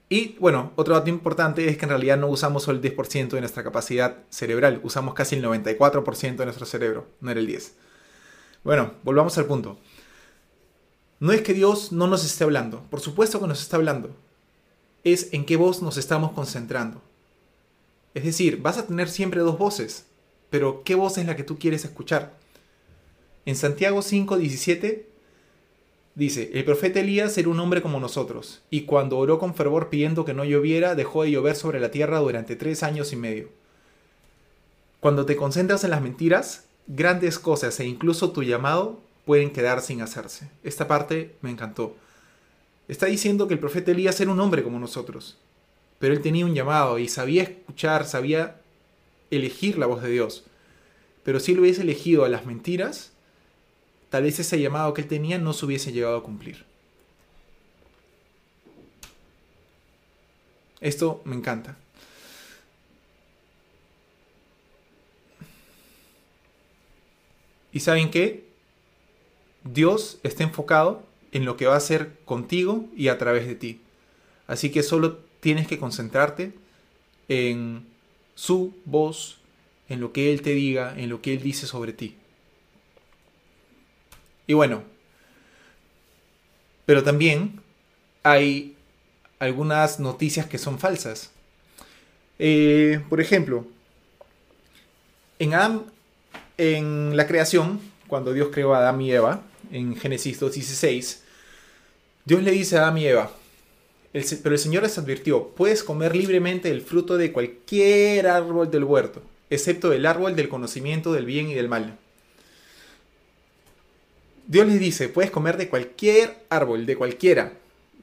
Y 0.10 0.38
bueno, 0.40 0.72
otro 0.76 0.94
dato 0.94 1.10
importante 1.10 1.68
es 1.68 1.78
que 1.78 1.86
en 1.86 1.90
realidad 1.90 2.18
no 2.18 2.28
usamos 2.28 2.64
solo 2.64 2.80
el 2.80 2.96
10% 2.96 3.30
de 3.30 3.42
nuestra 3.42 3.64
capacidad 3.64 4.20
cerebral, 4.30 4.80
usamos 4.84 5.14
casi 5.14 5.36
el 5.36 5.44
94% 5.44 6.36
de 6.38 6.46
nuestro 6.46 6.66
cerebro, 6.66 7.08
no 7.20 7.32
era 7.32 7.40
el 7.40 7.48
10%. 7.48 7.72
Bueno, 8.64 8.94
volvamos 9.04 9.38
al 9.38 9.46
punto. 9.46 9.80
No 11.20 11.32
es 11.32 11.42
que 11.42 11.54
Dios 11.54 11.92
no 11.92 12.08
nos 12.08 12.24
esté 12.24 12.44
hablando, 12.44 12.84
por 12.90 13.02
supuesto 13.02 13.42
que 13.42 13.48
nos 13.48 13.62
está 13.62 13.78
hablando. 13.78 14.16
Es 15.04 15.34
en 15.34 15.46
qué 15.46 15.58
voz 15.58 15.82
nos 15.82 15.98
estamos 15.98 16.32
concentrando. 16.32 17.02
Es 18.14 18.24
decir, 18.24 18.62
vas 18.62 18.78
a 18.78 18.88
tener 18.88 19.10
siempre 19.10 19.42
dos 19.42 19.58
voces, 19.58 20.06
pero 20.50 20.84
¿qué 20.84 20.96
voz 20.96 21.18
es 21.18 21.26
la 21.26 21.36
que 21.36 21.44
tú 21.44 21.60
quieres 21.60 21.86
escuchar? 21.86 22.38
En 23.46 23.56
Santiago 23.56 24.02
5:17 24.02 25.07
Dice, 26.18 26.50
el 26.56 26.66
profeta 26.66 27.00
Elías 27.00 27.38
era 27.38 27.48
un 27.48 27.60
hombre 27.60 27.84
como 27.84 28.00
nosotros, 28.00 28.64
y 28.72 28.86
cuando 28.86 29.20
oró 29.20 29.38
con 29.38 29.54
fervor 29.54 29.90
pidiendo 29.90 30.26
que 30.26 30.34
no 30.34 30.44
lloviera, 30.44 30.96
dejó 30.96 31.22
de 31.22 31.30
llover 31.30 31.56
sobre 31.56 31.80
la 31.80 31.92
tierra 31.92 32.18
durante 32.18 32.56
tres 32.56 32.82
años 32.82 33.14
y 33.14 33.16
medio. 33.16 33.50
Cuando 35.00 35.28
te 35.28 35.36
concentras 35.36 35.84
en 35.84 35.92
las 35.92 36.02
mentiras, 36.02 36.66
grandes 36.88 37.38
cosas 37.38 37.80
e 37.80 37.86
incluso 37.86 38.32
tu 38.32 38.42
llamado 38.42 39.00
pueden 39.26 39.52
quedar 39.52 39.80
sin 39.80 40.02
hacerse. 40.02 40.50
Esta 40.64 40.88
parte 40.88 41.36
me 41.42 41.52
encantó. 41.52 41.96
Está 42.88 43.06
diciendo 43.06 43.48
que 43.48 43.54
el 43.54 43.60
profeta 43.60 43.92
Elías 43.92 44.20
era 44.20 44.32
un 44.32 44.40
hombre 44.40 44.64
como 44.64 44.80
nosotros, 44.80 45.38
pero 46.00 46.16
él 46.16 46.22
tenía 46.22 46.48
un 46.48 46.56
llamado 46.56 46.98
y 46.98 47.10
sabía 47.10 47.44
escuchar, 47.44 48.08
sabía 48.08 48.60
elegir 49.30 49.78
la 49.78 49.86
voz 49.86 50.02
de 50.02 50.10
Dios. 50.10 50.46
Pero 51.24 51.40
si 51.40 51.52
él 51.52 51.60
hubiese 51.60 51.84
elegido 51.84 52.26
a 52.26 52.30
las 52.30 52.48
mentiras, 52.48 53.12
tal 54.10 54.24
vez 54.24 54.40
ese 54.40 54.60
llamado 54.60 54.94
que 54.94 55.02
él 55.02 55.08
tenía 55.08 55.38
no 55.38 55.54
se 55.54 55.66
hubiese 55.66 55.92
llegado 55.92 56.18
a 56.18 56.24
cumplir. 56.24 56.66
Esto 60.80 61.22
me 61.26 61.36
encanta. 61.36 61.76
¿Y 67.74 67.80
saben 67.80 68.10
qué? 68.10 68.46
Dios 69.64 70.20
está 70.24 70.44
enfocado 70.44 71.04
en 71.32 71.46
lo 71.46 71.58
que 71.58 71.68
va 71.68 71.74
a 71.74 71.78
hacer 71.78 72.14
contigo 72.26 72.86
y 72.96 73.10
a 73.10 73.18
través 73.18 73.48
de 73.48 73.56
ti. 73.56 73.82
Así 74.48 74.72
que 74.72 74.82
solo 74.82 75.18
tienes 75.42 75.68
que 75.68 75.78
concentrarte 75.78 76.54
en 77.28 77.86
su 78.36 78.74
voz, 78.86 79.38
en 79.90 80.00
lo 80.00 80.14
que 80.14 80.32
Él 80.32 80.42
te 80.42 80.52
diga, 80.52 80.98
en 80.98 81.10
lo 81.10 81.22
que 81.22 81.34
Él 81.34 81.42
dice 81.42 81.68
sobre 81.68 81.94
ti. 81.94 82.16
Y 84.48 84.54
bueno, 84.54 84.84
pero 86.86 87.04
también 87.04 87.62
hay 88.24 88.75
algunas 89.39 90.00
noticias 90.00 90.46
que 90.46 90.58
son 90.58 90.80
falsas. 90.80 91.32
Eh, 92.39 93.01
por 93.10 93.20
ejemplo, 93.20 93.68
en, 95.39 95.54
en 96.58 97.18
la 97.18 97.27
creación, 97.27 97.80
cuando 98.08 98.34
Dios 98.34 98.50
creó 98.51 98.74
a 98.74 98.80
Adán 98.80 99.01
y 99.01 99.12
Eva, 99.12 99.44
en 99.72 99.96
Génesis 99.96 100.42
2.16, 100.42 101.20
Dios 102.25 102.44
le 102.44 102.51
dice 102.51 102.77
a 102.77 102.84
Adán 102.84 102.98
y 102.98 103.08
Eva, 103.08 103.32
pero 104.13 104.56
el 104.56 104.60
Señor 104.60 104.84
les 104.84 104.98
advirtió, 104.98 105.50
puedes 105.50 105.84
comer 105.84 106.16
libremente 106.16 106.70
el 106.72 106.82
fruto 106.82 107.18
de 107.18 107.32
cualquier 107.32 108.27
árbol 108.27 108.72
del 108.72 108.86
huerto, 108.86 109.22
excepto 109.50 109.92
el 109.92 110.06
árbol 110.06 110.36
del 110.36 110.50
conocimiento 110.50 111.12
del 111.13 111.25
bien 111.25 111.50
y 111.50 111.54
del 111.54 111.70
mal. 111.70 111.98
Dios 114.48 114.66
les 114.66 114.80
dice, 114.80 115.10
puedes 115.10 115.30
comer 115.30 115.58
de 115.58 115.68
cualquier 115.68 116.38
árbol, 116.50 116.86
de 116.86 116.96
cualquiera. 116.96 117.51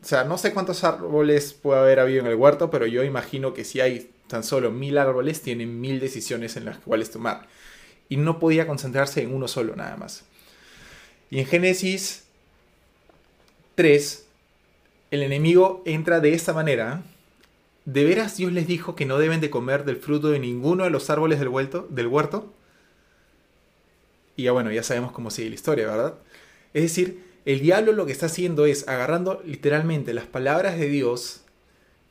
O 0.02 0.06
sea, 0.06 0.24
no 0.24 0.36
sé 0.36 0.52
cuántos 0.52 0.84
árboles 0.84 1.54
puede 1.54 1.80
haber 1.80 2.00
habido 2.00 2.20
en 2.20 2.26
el 2.26 2.34
huerto, 2.34 2.70
pero 2.70 2.86
yo 2.86 3.02
imagino 3.02 3.54
que 3.54 3.64
si 3.64 3.80
hay 3.80 4.10
tan 4.28 4.44
solo 4.44 4.70
mil 4.70 4.98
árboles, 4.98 5.40
tienen 5.40 5.80
mil 5.80 6.00
decisiones 6.00 6.58
en 6.58 6.66
las 6.66 6.76
cuales 6.76 7.10
tomar. 7.10 7.48
Y 8.10 8.18
no 8.18 8.38
podía 8.38 8.66
concentrarse 8.66 9.22
en 9.22 9.34
uno 9.34 9.48
solo, 9.48 9.74
nada 9.74 9.96
más. 9.96 10.24
Y 11.30 11.38
en 11.38 11.46
Génesis 11.46 12.24
3, 13.76 14.26
el 15.10 15.22
enemigo 15.22 15.82
entra 15.86 16.20
de 16.20 16.34
esta 16.34 16.52
manera. 16.52 17.02
¿De 17.86 18.04
veras 18.04 18.36
Dios 18.36 18.52
les 18.52 18.66
dijo 18.66 18.94
que 18.94 19.06
no 19.06 19.18
deben 19.18 19.40
de 19.40 19.48
comer 19.48 19.86
del 19.86 19.96
fruto 19.96 20.28
de 20.28 20.40
ninguno 20.40 20.84
de 20.84 20.90
los 20.90 21.08
árboles 21.08 21.40
del 21.40 21.48
huerto? 22.08 22.52
Y 24.36 24.44
ya 24.44 24.52
bueno, 24.52 24.70
ya 24.70 24.82
sabemos 24.82 25.12
cómo 25.12 25.30
sigue 25.30 25.48
la 25.48 25.54
historia, 25.54 25.86
¿verdad? 25.86 26.14
Es 26.74 26.82
decir, 26.82 27.24
el 27.46 27.60
diablo 27.60 27.92
lo 27.92 28.04
que 28.04 28.12
está 28.12 28.26
haciendo 28.26 28.66
es 28.66 28.86
agarrando 28.88 29.42
literalmente 29.44 30.12
las 30.12 30.26
palabras 30.26 30.78
de 30.78 30.88
Dios, 30.88 31.42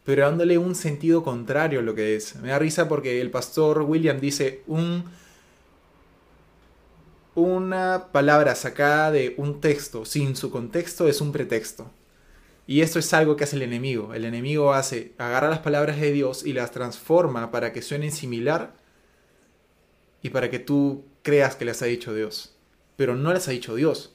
pero 0.04 0.24
dándole 0.26 0.58
un 0.58 0.74
sentido 0.74 1.24
contrario 1.24 1.80
a 1.80 1.84
lo 1.84 1.94
que 1.94 2.16
es. 2.16 2.36
Me 2.38 2.50
da 2.50 2.60
risa 2.60 2.90
porque 2.90 3.22
el 3.22 3.30
pastor 3.30 3.84
William 3.84 4.20
dice 4.20 4.64
un 4.66 5.06
una 7.36 8.10
palabra 8.12 8.54
sacada 8.54 9.12
de 9.12 9.34
un 9.38 9.60
texto 9.60 10.06
sin 10.06 10.36
su 10.36 10.52
contexto 10.52 11.08
es 11.08 11.20
un 11.20 11.32
pretexto. 11.32 11.90
Y 12.68 12.82
esto 12.82 13.00
es 13.00 13.14
algo 13.14 13.36
que 13.36 13.44
hace 13.44 13.56
el 13.56 13.64
enemigo. 13.64 14.14
El 14.14 14.24
enemigo 14.24 14.74
hace, 14.74 15.14
agarra 15.18 15.50
las 15.50 15.60
palabras 15.60 16.00
de 16.00 16.12
Dios 16.12 16.46
y 16.46 16.54
las 16.54 16.72
transforma 16.72 17.52
para 17.52 17.74
que 17.74 17.82
suenen 17.82 18.12
similar 18.12 18.76
y 20.22 20.30
para 20.30 20.50
que 20.50 20.60
tú 20.60 21.06
creas 21.24 21.56
que 21.56 21.66
las 21.66 21.82
ha 21.82 21.86
dicho 21.86 22.14
Dios. 22.14 22.56
Pero 22.96 23.16
no 23.16 23.34
las 23.34 23.48
ha 23.48 23.52
dicho 23.52 23.76
Dios. 23.76 24.14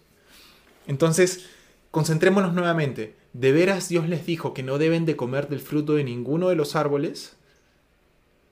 Entonces, 0.88 1.44
concentrémonos 1.92 2.54
nuevamente. 2.54 3.14
¿De 3.34 3.52
veras 3.52 3.88
Dios 3.88 4.08
les 4.08 4.26
dijo 4.26 4.54
que 4.54 4.64
no 4.64 4.78
deben 4.78 5.04
de 5.04 5.16
comer 5.16 5.48
del 5.48 5.60
fruto 5.60 5.94
de 5.94 6.02
ninguno 6.02 6.48
de 6.48 6.56
los 6.56 6.74
árboles? 6.74 7.36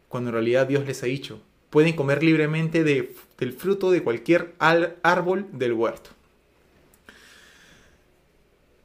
Cuando 0.09 0.29
en 0.29 0.35
realidad 0.35 0.67
Dios 0.67 0.87
les 0.87 1.03
ha 1.03 1.07
dicho, 1.07 1.41
pueden 1.71 1.97
comer 1.97 2.23
libremente 2.23 2.85
del 2.85 3.53
fruto 3.53 3.91
de 3.91 4.05
cualquier 4.05 4.55
árbol 4.59 5.47
del 5.53 5.73
huerto. 5.73 6.11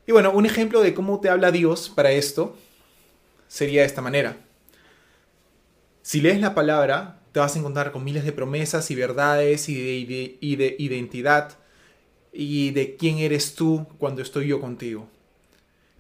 Y 0.08 0.14
bueno, 0.14 0.32
un 0.32 0.46
ejemplo 0.46 0.82
de 0.82 0.94
cómo 0.94 1.20
te 1.20 1.30
habla 1.30 1.52
Dios 1.52 1.90
para 1.90 2.12
esto 2.12 2.58
sería 3.50 3.82
de 3.82 3.88
esta 3.88 4.02
manera. 4.02 4.38
Si 6.04 6.22
lees 6.22 6.40
la 6.40 6.56
palabra, 6.56 7.20
te 7.34 7.42
vas 7.42 7.56
a 7.56 7.60
encontrar 7.60 7.92
con 7.92 8.04
miles 8.04 8.24
de 8.24 8.32
promesas 8.32 8.90
y 8.92 8.96
verdades 8.96 9.68
y 9.68 10.06
de, 10.06 10.38
y 10.40 10.56
de 10.56 10.76
identidad 10.80 11.58
y 12.34 12.72
de 12.72 12.96
quién 12.96 13.18
eres 13.18 13.56
tú 13.56 13.88
cuando 13.98 14.22
estoy 14.22 14.48
yo 14.48 14.60
contigo. 14.62 15.08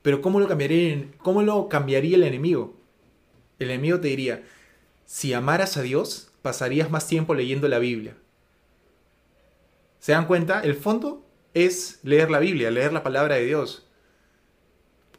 Pero 0.01 0.21
¿cómo 0.21 0.39
lo, 0.39 0.47
cambiaría, 0.47 1.07
¿cómo 1.19 1.43
lo 1.43 1.69
cambiaría 1.69 2.15
el 2.15 2.23
enemigo? 2.23 2.75
El 3.59 3.69
enemigo 3.69 4.00
te 4.00 4.07
diría, 4.07 4.43
si 5.05 5.33
amaras 5.33 5.77
a 5.77 5.81
Dios, 5.81 6.31
pasarías 6.41 6.89
más 6.89 7.07
tiempo 7.07 7.35
leyendo 7.35 7.67
la 7.67 7.79
Biblia. 7.79 8.15
¿Se 10.00 10.13
dan 10.13 10.25
cuenta? 10.25 10.61
El 10.61 10.75
fondo 10.75 11.23
es 11.53 12.00
leer 12.03 12.31
la 12.31 12.39
Biblia, 12.39 12.71
leer 12.71 12.91
la 12.93 13.03
palabra 13.03 13.35
de 13.35 13.45
Dios. 13.45 13.85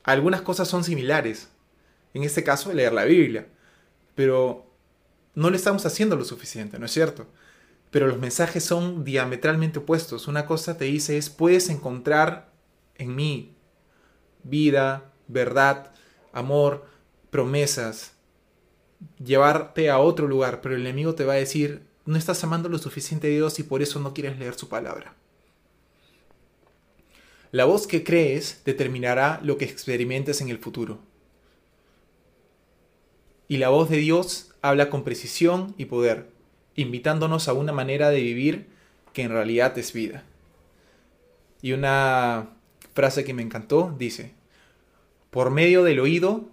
Algunas 0.03 0.43
cosas 0.43 0.67
son 0.67 0.83
similares. 0.83 1.51
En 2.15 2.25
este 2.25 2.43
caso, 2.43 2.73
leer 2.73 2.93
la 2.93 3.05
Biblia. 3.05 3.47
Pero 4.17 4.67
no 5.35 5.51
le 5.51 5.57
estamos 5.57 5.87
haciendo 5.87 6.17
lo 6.17 6.25
suficiente, 6.25 6.79
¿no 6.79 6.87
es 6.87 6.93
cierto? 6.93 7.27
Pero 7.93 8.09
los 8.09 8.19
mensajes 8.19 8.65
son 8.65 9.05
diametralmente 9.05 9.81
opuestos. 9.81 10.27
Una 10.27 10.47
cosa 10.47 10.79
te 10.79 10.87
dice 10.87 11.19
es, 11.19 11.29
puedes 11.29 11.69
encontrar 11.69 12.51
en 12.97 13.15
mí 13.15 13.55
vida, 14.43 15.13
verdad, 15.29 15.93
amor, 16.33 16.87
promesas, 17.31 18.15
llevarte 19.23 19.91
a 19.91 19.99
otro 19.99 20.27
lugar, 20.27 20.63
pero 20.63 20.75
el 20.75 20.81
enemigo 20.81 21.15
te 21.15 21.27
va 21.27 21.35
a 21.35 21.37
decir, 21.37 21.83
no 22.07 22.17
estás 22.17 22.43
amando 22.43 22.71
lo 22.71 22.79
suficiente 22.79 23.27
a 23.27 23.31
Dios 23.31 23.59
y 23.59 23.63
por 23.63 23.83
eso 23.83 24.01
no 24.01 24.15
quieres 24.15 24.39
leer 24.39 24.55
su 24.55 24.71
palabra. 24.71 25.15
La 27.51 27.67
voz 27.67 27.87
que 27.87 28.03
crees 28.03 28.63
determinará 28.65 29.39
lo 29.45 29.59
que 29.59 29.67
experimentes 29.67 30.41
en 30.41 30.49
el 30.49 30.59
futuro. 30.59 30.99
Y 33.49 33.59
la 33.59 33.69
voz 33.69 33.91
de 33.91 33.99
Dios 33.99 34.55
habla 34.63 34.89
con 34.89 35.05
precisión 35.05 35.75
y 35.77 35.85
poder 35.85 36.31
invitándonos 36.77 37.49
a 37.49 37.53
una 37.53 37.73
manera 37.73 38.11
de 38.11 38.21
vivir 38.21 38.67
que 39.13 39.23
en 39.23 39.31
realidad 39.31 39.77
es 39.79 39.93
vida. 39.93 40.25
Y 41.61 41.73
una 41.73 42.51
frase 42.95 43.25
que 43.25 43.35
me 43.35 43.43
encantó 43.43 43.95
dice, 43.99 44.33
por 45.31 45.51
medio 45.51 45.85
del 45.85 46.01
oído 46.01 46.49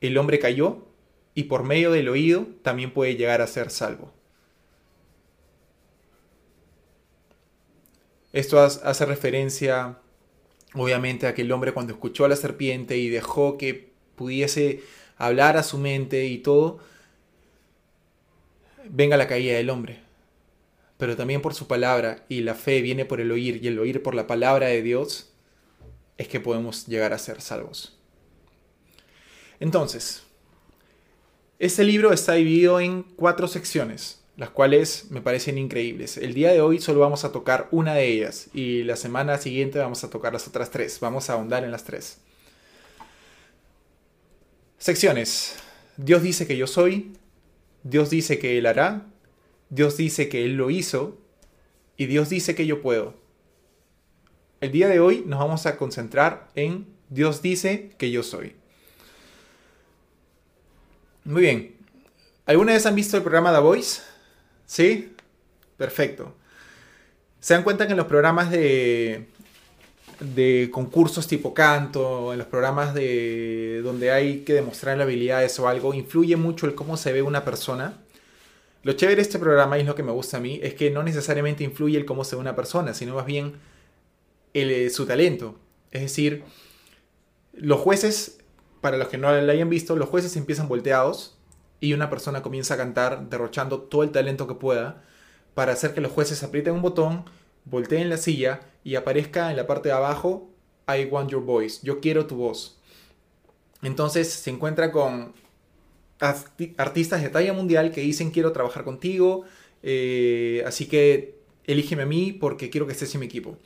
el 0.00 0.18
hombre 0.18 0.38
cayó 0.38 0.86
y 1.34 1.44
por 1.44 1.62
medio 1.64 1.90
del 1.90 2.08
oído 2.08 2.46
también 2.62 2.92
puede 2.92 3.16
llegar 3.16 3.40
a 3.40 3.46
ser 3.46 3.70
salvo. 3.70 4.12
Esto 8.32 8.60
hace 8.60 9.06
referencia 9.06 9.98
obviamente 10.74 11.26
a 11.26 11.34
que 11.34 11.42
el 11.42 11.52
hombre 11.52 11.72
cuando 11.72 11.92
escuchó 11.92 12.24
a 12.24 12.28
la 12.28 12.36
serpiente 12.36 12.96
y 12.96 13.08
dejó 13.08 13.56
que 13.56 13.92
pudiese 14.16 14.82
hablar 15.16 15.56
a 15.56 15.62
su 15.62 15.78
mente 15.78 16.26
y 16.26 16.38
todo, 16.38 16.78
venga 18.88 19.16
la 19.16 19.28
caída 19.28 19.56
del 19.56 19.70
hombre. 19.70 20.00
Pero 20.98 21.16
también 21.16 21.42
por 21.42 21.54
su 21.54 21.66
palabra 21.66 22.24
y 22.28 22.40
la 22.40 22.54
fe 22.54 22.80
viene 22.80 23.04
por 23.04 23.20
el 23.20 23.32
oír 23.32 23.60
y 23.62 23.68
el 23.68 23.78
oír 23.78 24.02
por 24.02 24.14
la 24.14 24.26
palabra 24.26 24.68
de 24.68 24.82
Dios 24.82 25.30
es 26.18 26.28
que 26.28 26.40
podemos 26.40 26.86
llegar 26.86 27.12
a 27.12 27.18
ser 27.18 27.40
salvos. 27.40 27.98
Entonces, 29.60 30.22
este 31.58 31.84
libro 31.84 32.12
está 32.12 32.34
dividido 32.34 32.80
en 32.80 33.02
cuatro 33.02 33.48
secciones, 33.48 34.20
las 34.36 34.50
cuales 34.50 35.10
me 35.10 35.20
parecen 35.20 35.58
increíbles. 35.58 36.16
El 36.16 36.34
día 36.34 36.52
de 36.52 36.60
hoy 36.60 36.80
solo 36.80 37.00
vamos 37.00 37.24
a 37.24 37.32
tocar 37.32 37.68
una 37.70 37.94
de 37.94 38.06
ellas 38.06 38.48
y 38.52 38.82
la 38.82 38.96
semana 38.96 39.38
siguiente 39.38 39.78
vamos 39.78 40.04
a 40.04 40.10
tocar 40.10 40.32
las 40.32 40.46
otras 40.46 40.70
tres. 40.70 40.98
Vamos 41.00 41.30
a 41.30 41.34
ahondar 41.34 41.64
en 41.64 41.70
las 41.70 41.84
tres. 41.84 42.18
Secciones. 44.78 45.56
Dios 45.96 46.22
dice 46.22 46.46
que 46.46 46.56
yo 46.56 46.66
soy, 46.66 47.12
Dios 47.84 48.10
dice 48.10 48.38
que 48.38 48.58
Él 48.58 48.66
hará, 48.66 49.06
Dios 49.70 49.96
dice 49.96 50.28
que 50.28 50.44
Él 50.44 50.56
lo 50.56 50.70
hizo 50.70 51.18
y 51.96 52.06
Dios 52.06 52.30
dice 52.30 52.54
que 52.54 52.66
yo 52.66 52.82
puedo. 52.82 53.14
El 54.60 54.72
día 54.72 54.88
de 54.88 54.98
hoy 54.98 55.22
nos 55.26 55.38
vamos 55.38 55.66
a 55.66 55.76
concentrar 55.76 56.48
en 56.54 56.86
Dios 57.10 57.42
dice 57.42 57.94
que 57.98 58.10
yo 58.10 58.22
soy. 58.22 58.56
Muy 61.24 61.42
bien. 61.42 61.76
¿Alguna 62.46 62.72
vez 62.72 62.86
han 62.86 62.94
visto 62.94 63.16
el 63.16 63.22
programa 63.22 63.52
The 63.52 63.60
Voice? 63.60 64.02
¿Sí? 64.66 65.14
Perfecto. 65.76 66.34
¿Se 67.40 67.54
dan 67.54 67.62
cuenta 67.62 67.86
que 67.86 67.92
en 67.92 67.98
los 67.98 68.06
programas 68.06 68.50
de, 68.50 69.28
de 70.20 70.70
concursos 70.72 71.26
tipo 71.26 71.54
canto, 71.54 72.32
en 72.32 72.38
los 72.38 72.46
programas 72.46 72.94
de 72.94 73.80
donde 73.82 74.10
hay 74.12 74.40
que 74.40 74.54
demostrar 74.54 75.00
habilidades 75.00 75.58
o 75.58 75.68
algo, 75.68 75.94
influye 75.94 76.36
mucho 76.36 76.66
el 76.66 76.74
cómo 76.74 76.96
se 76.96 77.12
ve 77.12 77.22
una 77.22 77.44
persona. 77.44 77.98
Lo 78.82 78.92
chévere 78.92 79.16
de 79.16 79.22
este 79.22 79.38
programa, 79.38 79.78
y 79.78 79.82
es 79.82 79.86
lo 79.86 79.94
que 79.94 80.02
me 80.02 80.12
gusta 80.12 80.36
a 80.36 80.40
mí, 80.40 80.60
es 80.62 80.74
que 80.74 80.90
no 80.90 81.02
necesariamente 81.02 81.64
influye 81.64 81.96
el 81.96 82.04
cómo 82.04 82.24
se 82.24 82.36
ve 82.36 82.40
una 82.40 82.54
persona, 82.56 82.94
sino 82.94 83.14
más 83.14 83.26
bien 83.26 83.54
el- 84.52 84.90
su 84.90 85.06
talento. 85.06 85.58
Es 85.90 86.02
decir, 86.02 86.44
los 87.52 87.80
jueces, 87.80 88.38
para 88.80 88.96
los 88.98 89.08
que 89.08 89.18
no 89.18 89.32
la 89.32 89.52
hayan 89.52 89.70
visto, 89.70 89.96
los 89.96 90.08
jueces 90.08 90.36
empiezan 90.36 90.68
volteados 90.68 91.36
y 91.80 91.92
una 91.92 92.10
persona 92.10 92.42
comienza 92.42 92.74
a 92.74 92.76
cantar 92.76 93.28
derrochando 93.30 93.80
todo 93.80 94.02
el 94.02 94.10
talento 94.10 94.46
que 94.46 94.54
pueda 94.54 95.02
para 95.54 95.72
hacer 95.72 95.94
que 95.94 96.00
los 96.00 96.12
jueces 96.12 96.42
aprieten 96.42 96.74
un 96.74 96.82
botón, 96.82 97.24
volteen 97.64 98.10
la 98.10 98.16
silla 98.16 98.60
y 98.84 98.94
aparezca 98.96 99.50
en 99.50 99.56
la 99.56 99.66
parte 99.66 99.88
de 99.88 99.94
abajo 99.94 100.50
I 100.86 101.06
want 101.06 101.30
your 101.30 101.42
voice, 101.42 101.80
yo 101.82 102.00
quiero 102.00 102.26
tu 102.26 102.36
voz. 102.36 102.78
Entonces 103.82 104.30
se 104.30 104.50
encuentra 104.50 104.92
con 104.92 105.32
arti- 106.20 106.74
artistas 106.76 107.22
de 107.22 107.30
talla 107.30 107.52
mundial 107.52 107.90
que 107.90 108.02
dicen 108.02 108.30
quiero 108.30 108.52
trabajar 108.52 108.84
contigo, 108.84 109.44
eh, 109.82 110.62
así 110.66 110.86
que 110.86 111.38
elígeme 111.66 112.02
a 112.02 112.06
mí 112.06 112.32
porque 112.32 112.70
quiero 112.70 112.86
que 112.86 112.92
estés 112.92 113.14
en 113.14 113.20
mi 113.20 113.26
equipo. 113.26 113.58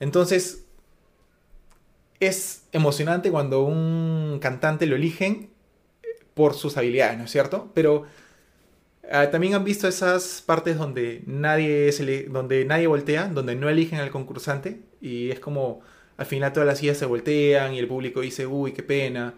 Entonces 0.00 0.64
es 2.20 2.64
emocionante 2.72 3.30
cuando 3.30 3.62
un 3.62 4.38
cantante 4.40 4.86
lo 4.86 4.96
eligen 4.96 5.50
por 6.34 6.54
sus 6.54 6.76
habilidades, 6.76 7.18
¿no 7.18 7.24
es 7.24 7.30
cierto? 7.30 7.70
Pero 7.74 8.04
también 9.30 9.54
han 9.54 9.64
visto 9.64 9.88
esas 9.88 10.42
partes 10.44 10.76
donde 10.76 11.22
nadie, 11.26 11.90
donde 12.28 12.64
nadie 12.64 12.86
voltea, 12.86 13.28
donde 13.28 13.54
no 13.54 13.68
eligen 13.68 14.00
al 14.00 14.10
concursante 14.10 14.80
y 15.00 15.30
es 15.30 15.40
como 15.40 15.80
al 16.18 16.26
final 16.26 16.52
todas 16.52 16.66
las 16.66 16.78
sillas 16.78 16.98
se 16.98 17.06
voltean 17.06 17.74
y 17.74 17.78
el 17.78 17.86
público 17.88 18.20
dice, 18.20 18.46
uy, 18.46 18.72
qué 18.72 18.82
pena. 18.82 19.34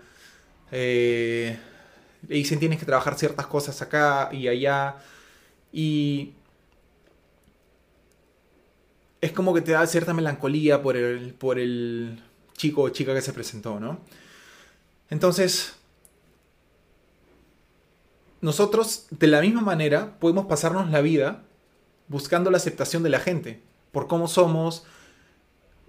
Eh, 0.72 1.56
le 2.26 2.34
dicen 2.34 2.58
tienes 2.58 2.78
que 2.78 2.86
trabajar 2.86 3.18
ciertas 3.18 3.46
cosas 3.46 3.80
acá 3.82 4.30
y 4.32 4.48
allá. 4.48 4.96
Y 5.72 6.32
es 9.20 9.32
como 9.32 9.54
que 9.54 9.60
te 9.60 9.72
da 9.72 9.86
cierta 9.86 10.14
melancolía 10.14 10.82
por 10.82 10.96
el, 10.96 11.34
por 11.34 11.58
el 11.58 12.22
chico 12.56 12.82
o 12.82 12.88
chica 12.88 13.14
que 13.14 13.22
se 13.22 13.32
presentó, 13.32 13.78
¿no? 13.78 14.00
Entonces, 15.10 15.76
nosotros 18.40 19.06
de 19.10 19.26
la 19.26 19.40
misma 19.40 19.60
manera 19.60 20.18
podemos 20.18 20.46
pasarnos 20.46 20.90
la 20.90 21.00
vida 21.00 21.42
buscando 22.08 22.50
la 22.50 22.56
aceptación 22.56 23.02
de 23.02 23.10
la 23.10 23.20
gente, 23.20 23.60
por 23.92 24.06
cómo 24.06 24.28
somos, 24.28 24.84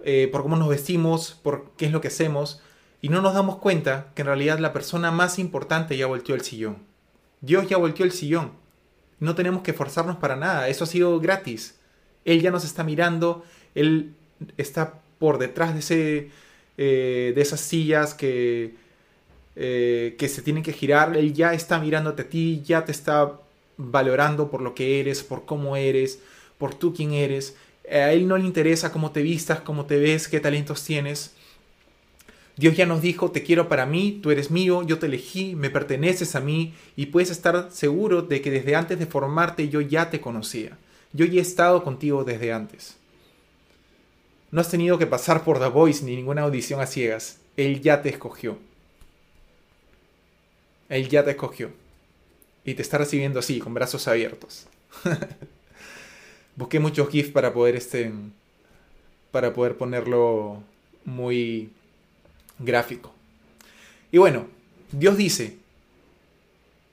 eh, 0.04 0.28
por 0.30 0.42
cómo 0.42 0.56
nos 0.56 0.68
vestimos, 0.68 1.38
por 1.42 1.70
qué 1.76 1.86
es 1.86 1.92
lo 1.92 2.00
que 2.00 2.08
hacemos, 2.08 2.62
y 3.00 3.08
no 3.08 3.22
nos 3.22 3.34
damos 3.34 3.56
cuenta 3.56 4.12
que 4.14 4.22
en 4.22 4.26
realidad 4.26 4.58
la 4.58 4.72
persona 4.72 5.10
más 5.10 5.38
importante 5.38 5.96
ya 5.96 6.06
volteó 6.06 6.34
el 6.34 6.42
sillón. 6.42 6.78
Dios 7.40 7.68
ya 7.68 7.76
volteó 7.76 8.04
el 8.04 8.12
sillón. 8.12 8.52
No 9.18 9.34
tenemos 9.34 9.62
que 9.62 9.72
forzarnos 9.72 10.16
para 10.16 10.36
nada, 10.36 10.68
eso 10.68 10.84
ha 10.84 10.86
sido 10.86 11.18
gratis. 11.20 11.78
Él 12.24 12.40
ya 12.40 12.50
nos 12.50 12.64
está 12.64 12.84
mirando, 12.84 13.44
Él 13.74 14.14
está 14.56 15.00
por 15.18 15.38
detrás 15.38 15.72
de, 15.72 15.80
ese, 15.80 16.30
eh, 16.76 17.32
de 17.34 17.42
esas 17.42 17.60
sillas 17.60 18.14
que, 18.14 18.76
eh, 19.56 20.16
que 20.18 20.28
se 20.28 20.42
tienen 20.42 20.62
que 20.62 20.72
girar, 20.72 21.16
Él 21.16 21.32
ya 21.34 21.52
está 21.54 21.78
mirándote 21.78 22.22
a 22.22 22.28
ti, 22.28 22.62
ya 22.64 22.84
te 22.84 22.92
está 22.92 23.40
valorando 23.76 24.50
por 24.50 24.62
lo 24.62 24.74
que 24.74 25.00
eres, 25.00 25.22
por 25.22 25.44
cómo 25.44 25.76
eres, 25.76 26.20
por 26.58 26.74
tú 26.74 26.94
quién 26.94 27.12
eres. 27.12 27.56
A 27.90 28.12
Él 28.12 28.28
no 28.28 28.38
le 28.38 28.44
interesa 28.44 28.92
cómo 28.92 29.10
te 29.10 29.22
vistas, 29.22 29.60
cómo 29.60 29.86
te 29.86 29.98
ves, 29.98 30.28
qué 30.28 30.40
talentos 30.40 30.84
tienes. 30.84 31.34
Dios 32.56 32.76
ya 32.76 32.86
nos 32.86 33.00
dijo, 33.00 33.30
te 33.30 33.42
quiero 33.42 33.68
para 33.68 33.86
mí, 33.86 34.20
tú 34.22 34.30
eres 34.30 34.50
mío, 34.50 34.82
yo 34.82 34.98
te 34.98 35.06
elegí, 35.06 35.56
me 35.56 35.70
perteneces 35.70 36.34
a 36.34 36.40
mí 36.40 36.74
y 36.96 37.06
puedes 37.06 37.30
estar 37.30 37.68
seguro 37.72 38.22
de 38.22 38.42
que 38.42 38.50
desde 38.50 38.76
antes 38.76 38.98
de 38.98 39.06
formarte 39.06 39.68
yo 39.68 39.80
ya 39.80 40.10
te 40.10 40.20
conocía. 40.20 40.76
Yo 41.14 41.24
ya 41.24 41.38
he 41.38 41.42
estado 41.42 41.82
contigo 41.82 42.24
desde 42.24 42.52
antes. 42.52 42.96
No 44.50 44.60
has 44.60 44.70
tenido 44.70 44.98
que 44.98 45.06
pasar 45.06 45.44
por 45.44 45.58
The 45.58 45.68
Voice 45.68 46.04
ni 46.04 46.14
ninguna 46.14 46.42
audición 46.42 46.80
a 46.80 46.86
ciegas. 46.86 47.38
Él 47.56 47.80
ya 47.80 48.02
te 48.02 48.10
escogió. 48.10 48.58
Él 50.92 51.08
ya 51.08 51.24
te 51.24 51.30
escogió. 51.30 51.70
Y 52.64 52.74
te 52.74 52.82
está 52.82 52.98
recibiendo 52.98 53.38
así, 53.38 53.58
con 53.58 53.72
brazos 53.72 54.06
abiertos. 54.08 54.66
Busqué 56.56 56.78
muchos 56.80 57.08
GIFs 57.08 57.30
para 57.30 57.54
poder 57.54 57.76
este. 57.76 58.12
Para 59.30 59.54
poder 59.54 59.78
ponerlo 59.78 60.62
muy 61.06 61.70
gráfico. 62.58 63.14
Y 64.10 64.18
bueno, 64.18 64.46
Dios 64.92 65.16
dice 65.16 65.56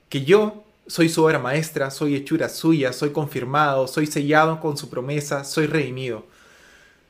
que 0.08 0.24
yo 0.24 0.64
soy 0.88 1.10
su 1.10 1.24
obra 1.24 1.38
maestra, 1.38 1.92
soy 1.92 2.16
hechura 2.16 2.48
suya, 2.48 2.94
soy 2.94 3.12
confirmado, 3.12 3.86
soy 3.88 4.08
sellado 4.08 4.62
con 4.62 4.78
su 4.78 4.90
promesa, 4.90 5.44
soy 5.44 5.68
redimido. 5.68 6.26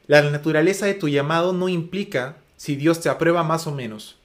La 0.08 0.24
naturaleza 0.24 0.88
de 0.88 0.96
tu 0.96 1.08
llamado 1.08 1.54
no 1.54 1.70
implica 1.70 2.38
si 2.58 2.76
Dios 2.76 3.00
te 3.00 3.10
aprueba 3.10 3.44
más 3.44 3.68
o 3.68 3.72
menos. 3.72 4.19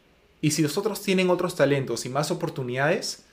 Y 0.45 0.51
si 0.51 0.61
los 0.61 0.77
otros 0.77 1.01
tienen 1.01 1.31
otros 1.31 1.57
talentos 1.57 2.05
y 2.05 2.11
más 2.11 2.31
oportunidades 2.31 3.25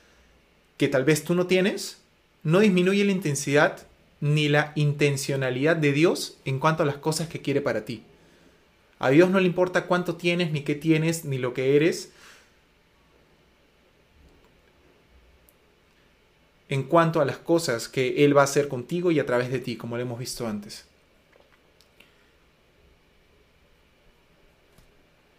que 0.77 0.87
tal 0.87 1.03
vez 1.03 1.25
tú 1.25 1.35
no 1.35 1.45
tienes, 1.45 1.97
no 2.41 2.61
disminuye 2.61 3.03
la 3.03 3.11
intensidad 3.11 3.85
ni 4.21 4.47
la 4.47 4.71
intencionalidad 4.75 5.75
de 5.75 5.91
Dios 5.91 6.37
en 6.45 6.57
cuanto 6.57 6.83
a 6.83 6.85
las 6.85 6.95
cosas 6.95 7.27
que 7.27 7.41
quiere 7.41 7.59
para 7.59 7.83
ti. 7.83 8.03
A 8.97 9.09
Dios 9.09 9.29
no 9.29 9.41
le 9.41 9.45
importa 9.45 9.87
cuánto 9.87 10.15
tienes, 10.15 10.53
ni 10.53 10.61
qué 10.61 10.73
tienes, 10.73 11.25
ni 11.25 11.37
lo 11.37 11.53
que 11.53 11.75
eres. 11.75 12.13
En 16.69 16.83
cuanto 16.83 17.19
a 17.19 17.25
las 17.25 17.39
cosas 17.39 17.89
que 17.89 18.23
Él 18.23 18.37
va 18.37 18.39
a 18.39 18.45
hacer 18.45 18.69
contigo 18.69 19.11
y 19.11 19.19
a 19.19 19.25
través 19.25 19.51
de 19.51 19.59
ti, 19.59 19.75
como 19.75 19.97
lo 19.97 20.03
hemos 20.03 20.17
visto 20.17 20.47
antes. 20.47 20.85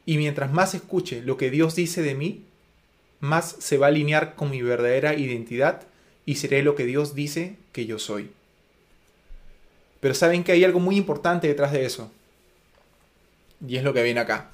Y 0.04 0.16
mientras 0.18 0.52
más 0.52 0.74
escuche 0.74 1.22
lo 1.22 1.36
que 1.36 1.50
Dios 1.50 1.74
dice 1.76 2.02
de 2.02 2.14
mí, 2.14 2.44
más 3.20 3.56
se 3.58 3.78
va 3.78 3.86
a 3.86 3.88
alinear 3.90 4.34
con 4.34 4.50
mi 4.50 4.62
verdadera 4.62 5.14
identidad 5.14 5.82
y 6.26 6.36
seré 6.36 6.62
lo 6.62 6.74
que 6.74 6.86
Dios 6.86 7.14
dice 7.14 7.56
que 7.72 7.86
yo 7.86 7.98
soy. 7.98 8.30
Pero 10.00 10.14
saben 10.14 10.42
que 10.42 10.52
hay 10.52 10.64
algo 10.64 10.80
muy 10.80 10.96
importante 10.96 11.46
detrás 11.46 11.72
de 11.72 11.84
eso. 11.84 12.10
Y 13.66 13.76
es 13.76 13.84
lo 13.84 13.94
que 13.94 14.02
viene 14.02 14.20
acá. 14.20 14.50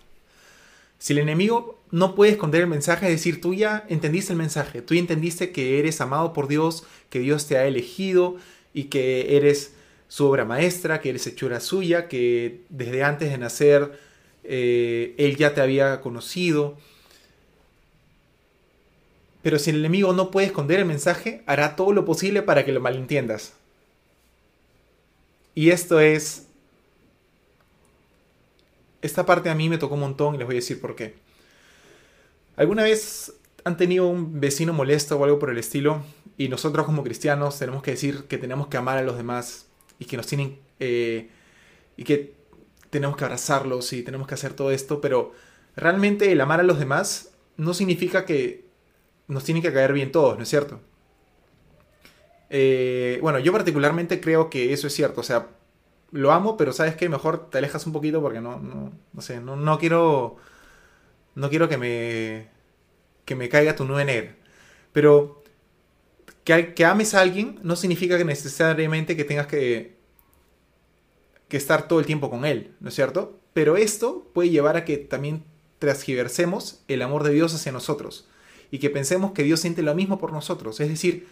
Si 0.99 1.15
el 1.15 1.21
enemigo 1.21 1.79
no 1.91 2.15
puede 2.15 2.33
esconder 2.33 2.63
el 2.63 2.67
mensaje, 2.67 3.07
es 3.07 3.13
decir, 3.13 3.41
tú 3.41 3.55
ya 3.55 3.87
entendiste 3.89 4.33
el 4.33 4.39
mensaje, 4.39 4.83
tú 4.83 4.95
ya 4.95 5.01
entendiste 5.01 5.53
que 5.53 5.79
eres 5.79 6.01
amado 6.03 6.35
por 6.35 6.49
Dios, 6.49 6.85
que 7.09 7.21
Dios 7.21 7.47
te 7.47 7.57
ha 7.57 7.67
elegido 7.67 8.37
y 8.75 8.85
que 8.85 9.37
eres 9.37 9.73
su 10.09 10.27
obra 10.27 10.45
maestra, 10.45 11.01
que 11.01 11.11
eres 11.11 11.27
hechura 11.27 11.61
suya, 11.61 12.09
que 12.09 12.63
desde 12.69 13.05
antes 13.05 13.31
de 13.31 13.39
nacer 13.39 13.99
eh, 14.49 15.15
Él 15.19 15.37
ya 15.37 15.55
te 15.55 15.61
había 15.61 16.01
conocido. 16.01 16.77
Pero 19.43 19.59
si 19.59 19.71
el 19.71 19.77
enemigo 19.77 20.13
no 20.13 20.31
puede 20.31 20.49
esconder 20.49 20.81
el 20.81 20.87
mensaje, 20.87 21.43
hará 21.47 21.77
todo 21.77 21.93
lo 21.93 22.05
posible 22.05 22.43
para 22.43 22.65
que 22.65 22.73
lo 22.73 22.81
malentiendas. 22.81 23.53
Y 25.55 25.71
esto 25.71 26.01
es 26.01 26.49
esta 29.03 29.25
parte 29.27 29.49
a 29.49 29.55
mí 29.55 29.69
me 29.69 29.79
tocó 29.79 29.95
un 29.95 30.01
montón 30.01 30.35
y 30.35 30.39
les 30.39 30.47
voy 30.47 30.57
a 30.57 30.59
decir 30.61 30.81
por 30.81 30.97
qué. 30.97 31.15
¿Alguna 32.57 32.83
vez 32.83 33.33
han 33.65 33.77
tenido 33.77 34.09
un 34.09 34.41
vecino 34.41 34.73
molesto 34.73 35.17
o 35.17 35.25
algo 35.25 35.39
por 35.39 35.51
el 35.51 35.59
estilo? 35.59 36.03
Y 36.37 36.49
nosotros 36.49 36.87
como 36.87 37.05
cristianos 37.05 37.59
tenemos 37.59 37.83
que 37.83 37.93
decir 37.93 38.25
que 38.25 38.39
tenemos 38.39 38.69
que 38.69 38.77
amar 38.77 38.99
a 38.99 39.03
los 39.03 39.17
demás 39.17 39.67
y 39.99 40.07
que 40.07 40.17
nos 40.17 40.27
tienen... 40.27 40.59
Eh, 40.81 41.29
y 41.97 42.05
que 42.05 42.33
tenemos 42.91 43.17
que 43.17 43.25
abrazarlos 43.25 43.93
y 43.93 44.03
tenemos 44.03 44.27
que 44.27 44.35
hacer 44.35 44.55
todo 44.55 44.71
esto, 44.71 45.01
pero 45.01 45.33
realmente 45.77 46.33
el 46.33 46.41
amar 46.41 46.61
a 46.61 46.65
los 46.65 46.79
demás 46.79 47.33
no 47.57 47.75
significa 47.75 48.25
que 48.25 48.67
nos 49.29 49.45
tienen 49.45 49.63
que 49.63 49.73
caer 49.73 49.93
bien 49.93 50.13
todos, 50.13 50.37
¿no 50.37 50.43
es 50.43 50.49
cierto? 50.49 50.81
Eh, 52.51 53.19
bueno, 53.23 53.39
yo 53.39 53.53
particularmente 53.53 54.21
creo 54.21 54.49
que 54.51 54.73
eso 54.73 54.87
es 54.87 54.95
cierto, 54.95 55.21
o 55.21 55.25
sea, 55.25 55.49
lo 56.13 56.33
amo, 56.33 56.57
pero 56.57 56.73
sabes 56.73 56.97
que 56.97 57.09
mejor 57.09 57.51
te 57.51 57.59
alejas 57.59 57.87
un 57.87 57.93
poquito 57.93 58.23
porque 58.23 58.41
no, 58.41 58.59
no, 58.59 58.93
no 59.13 59.23
sé, 59.23 59.41
no, 59.41 59.57
no 59.57 59.79
quiero, 59.79 60.37
no 61.35 61.51
quiero 61.51 61.69
que 61.69 61.77
me, 61.77 62.49
que 63.25 63.37
me 63.37 63.49
caiga 63.49 63.77
tu 63.77 63.85
nube 63.85 64.05
negra. 64.05 64.35
Pero 64.93 65.43
que, 66.45 66.75
que 66.75 66.85
ames 66.87 67.15
a 67.15 67.21
alguien 67.21 67.59
no 67.63 67.77
significa 67.77 68.17
que 68.19 68.25
necesariamente 68.25 69.17
que 69.17 69.25
tengas 69.25 69.47
que, 69.49 69.98
que 71.49 71.57
estar 71.57 71.89
todo 71.89 72.01
el 72.01 72.07
tiempo 72.07 72.31
con 72.31 72.45
él, 72.45 72.75
¿no 72.81 72.89
es 72.89 72.95
cierto? 72.95 73.41
Pero 73.53 73.77
esto 73.77 74.31
puede 74.33 74.51
llevar 74.51 74.77
a 74.77 74.85
que 74.85 74.99
también 74.99 75.45
transgiversemos 75.79 76.83
el 76.89 77.03
amor 77.03 77.25
de 77.25 77.33
Dios 77.33 77.55
hacia 77.55 77.73
nosotros 77.73 78.29
y 78.71 78.79
que 78.79 78.91
pensemos 78.91 79.33
que 79.33 79.43
Dios 79.43 79.61
siente 79.61 79.83
lo 79.83 79.95
mismo 79.95 80.19
por 80.19 80.33
nosotros, 80.33 80.81
es 80.81 80.89
decir, 80.89 81.27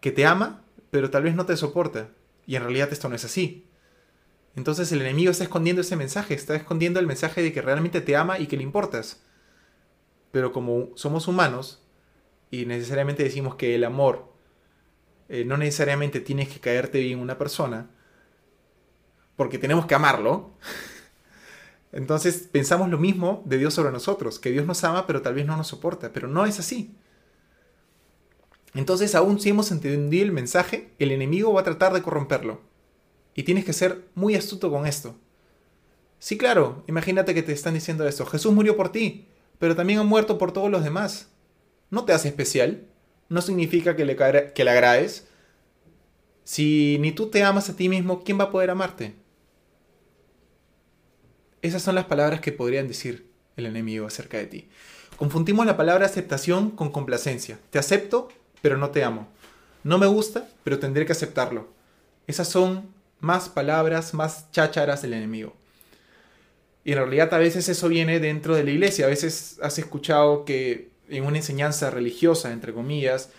que 0.00 0.12
te 0.12 0.26
ama, 0.26 0.62
pero 0.90 1.10
tal 1.10 1.22
vez 1.22 1.34
no 1.34 1.46
te 1.46 1.56
soporta, 1.56 2.10
y 2.46 2.56
en 2.56 2.62
realidad 2.62 2.92
esto 2.92 3.08
no 3.08 3.14
es 3.14 3.24
así. 3.24 3.66
Entonces 4.54 4.92
el 4.92 5.00
enemigo 5.00 5.30
está 5.30 5.44
escondiendo 5.44 5.80
ese 5.80 5.96
mensaje, 5.96 6.34
está 6.34 6.54
escondiendo 6.54 7.00
el 7.00 7.06
mensaje 7.06 7.42
de 7.42 7.52
que 7.52 7.62
realmente 7.62 8.00
te 8.00 8.16
ama 8.16 8.38
y 8.38 8.46
que 8.46 8.56
le 8.56 8.62
importas. 8.62 9.22
Pero 10.30 10.52
como 10.52 10.90
somos 10.94 11.28
humanos 11.28 11.82
y 12.50 12.66
necesariamente 12.66 13.22
decimos 13.22 13.54
que 13.54 13.74
el 13.74 13.84
amor 13.84 14.32
eh, 15.28 15.44
no 15.44 15.56
necesariamente 15.56 16.20
tienes 16.20 16.48
que 16.48 16.60
caerte 16.60 17.00
bien 17.00 17.18
una 17.18 17.38
persona, 17.38 17.88
porque 19.36 19.58
tenemos 19.58 19.86
que 19.86 19.94
amarlo. 19.94 20.50
Entonces 21.92 22.48
pensamos 22.50 22.88
lo 22.88 22.98
mismo 22.98 23.42
de 23.44 23.58
Dios 23.58 23.74
sobre 23.74 23.92
nosotros, 23.92 24.38
que 24.38 24.50
Dios 24.50 24.66
nos 24.66 24.82
ama 24.84 25.06
pero 25.06 25.22
tal 25.22 25.34
vez 25.34 25.46
no 25.46 25.56
nos 25.56 25.68
soporta, 25.68 26.12
pero 26.12 26.26
no 26.26 26.46
es 26.46 26.58
así. 26.58 26.94
Entonces 28.74 29.14
aún 29.14 29.38
si 29.38 29.50
hemos 29.50 29.70
entendido 29.70 30.24
el 30.24 30.32
mensaje, 30.32 30.90
el 30.98 31.12
enemigo 31.12 31.52
va 31.52 31.60
a 31.60 31.64
tratar 31.64 31.92
de 31.92 32.02
corromperlo. 32.02 32.60
Y 33.34 33.42
tienes 33.44 33.64
que 33.64 33.72
ser 33.72 34.08
muy 34.14 34.34
astuto 34.34 34.70
con 34.70 34.86
esto. 34.86 35.16
Sí, 36.18 36.38
claro, 36.38 36.84
imagínate 36.86 37.34
que 37.34 37.42
te 37.42 37.52
están 37.52 37.74
diciendo 37.74 38.06
esto. 38.06 38.24
Jesús 38.26 38.52
murió 38.52 38.76
por 38.76 38.92
ti, 38.92 39.26
pero 39.58 39.74
también 39.76 39.98
ha 39.98 40.04
muerto 40.04 40.38
por 40.38 40.52
todos 40.52 40.70
los 40.70 40.84
demás. 40.84 41.30
No 41.90 42.04
te 42.04 42.12
hace 42.12 42.28
especial. 42.28 42.86
No 43.28 43.42
significa 43.42 43.96
que 43.96 44.04
le, 44.04 44.16
que 44.16 44.64
le 44.64 44.70
agrades. 44.70 45.26
Si 46.44 46.96
ni 47.00 47.12
tú 47.12 47.28
te 47.28 47.42
amas 47.42 47.68
a 47.70 47.76
ti 47.76 47.88
mismo, 47.88 48.22
¿quién 48.24 48.38
va 48.38 48.44
a 48.44 48.50
poder 48.50 48.70
amarte? 48.70 49.14
Esas 51.62 51.82
son 51.82 51.94
las 51.94 52.06
palabras 52.06 52.40
que 52.40 52.52
podrían 52.52 52.88
decir 52.88 53.26
el 53.56 53.66
enemigo 53.66 54.06
acerca 54.06 54.38
de 54.38 54.46
ti. 54.46 54.68
Confundimos 55.16 55.64
la 55.64 55.76
palabra 55.76 56.06
aceptación 56.06 56.70
con 56.70 56.90
complacencia. 56.90 57.58
Te 57.70 57.78
acepto, 57.78 58.28
pero 58.60 58.76
no 58.76 58.90
te 58.90 59.04
amo. 59.04 59.28
No 59.84 59.98
me 59.98 60.06
gusta, 60.06 60.48
pero 60.64 60.78
tendré 60.78 61.06
que 61.06 61.12
aceptarlo. 61.12 61.68
Esas 62.26 62.48
son 62.48 62.88
más 63.20 63.48
palabras, 63.48 64.14
más 64.14 64.50
chácharas 64.50 65.02
del 65.02 65.14
enemigo. 65.14 65.54
Y 66.84 66.92
en 66.92 66.98
realidad 66.98 67.32
a 67.32 67.38
veces 67.38 67.68
eso 67.68 67.88
viene 67.88 68.18
dentro 68.18 68.56
de 68.56 68.64
la 68.64 68.72
iglesia. 68.72 69.06
A 69.06 69.08
veces 69.08 69.58
has 69.62 69.78
escuchado 69.78 70.44
que 70.44 70.90
en 71.08 71.24
una 71.24 71.36
enseñanza 71.36 71.90
religiosa, 71.90 72.52
entre 72.52 72.72
comillas, 72.72 73.30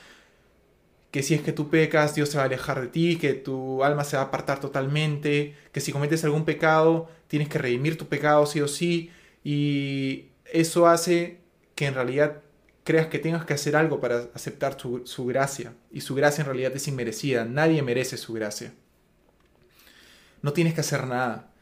que 1.14 1.22
si 1.22 1.36
es 1.36 1.44
que 1.44 1.54
tú 1.54 1.70
pecas, 1.70 2.16
Dios 2.16 2.30
se 2.30 2.38
va 2.38 2.44
a 2.44 2.48
alejar 2.48 2.82
de 2.82 2.88
ti, 2.88 3.18
que 3.18 3.36
tu 3.36 3.84
alma 3.84 4.04
se 4.04 4.18
va 4.18 4.24
a 4.24 4.26
apartar 4.26 4.60
totalmente, 4.60 5.56
que 5.72 5.80
si 5.80 5.92
cometes 5.92 6.24
algún 6.24 6.44
pecado, 6.44 7.08
tienes 7.28 7.50
que 7.50 7.60
redimir 7.60 8.00
tu 8.00 8.08
pecado 8.08 8.48
sí 8.48 8.62
o 8.62 8.68
sí, 8.68 9.12
y 9.44 10.30
eso 10.52 10.88
hace 10.88 11.38
que 11.76 11.86
en 11.86 11.94
realidad 11.94 12.42
creas 12.84 13.06
que 13.10 13.20
tengas 13.20 13.46
que 13.46 13.54
hacer 13.54 13.76
algo 13.76 14.00
para 14.00 14.32
aceptar 14.34 14.76
su, 14.80 15.26
gracia. 15.28 15.76
Y 15.92 16.02
su 16.02 16.16
gracia 16.16 16.42
en 16.42 16.48
realidad 16.48 16.76
es 16.76 16.88
inmerecida. 16.88 17.46
Nadie 17.46 17.84
merece 17.84 18.18
su 18.18 18.34
gracia. 18.34 18.74
No 20.42 20.52
tienes 20.52 20.74
que 20.74 20.82
hacer 20.82 21.06
nada. 21.06 21.54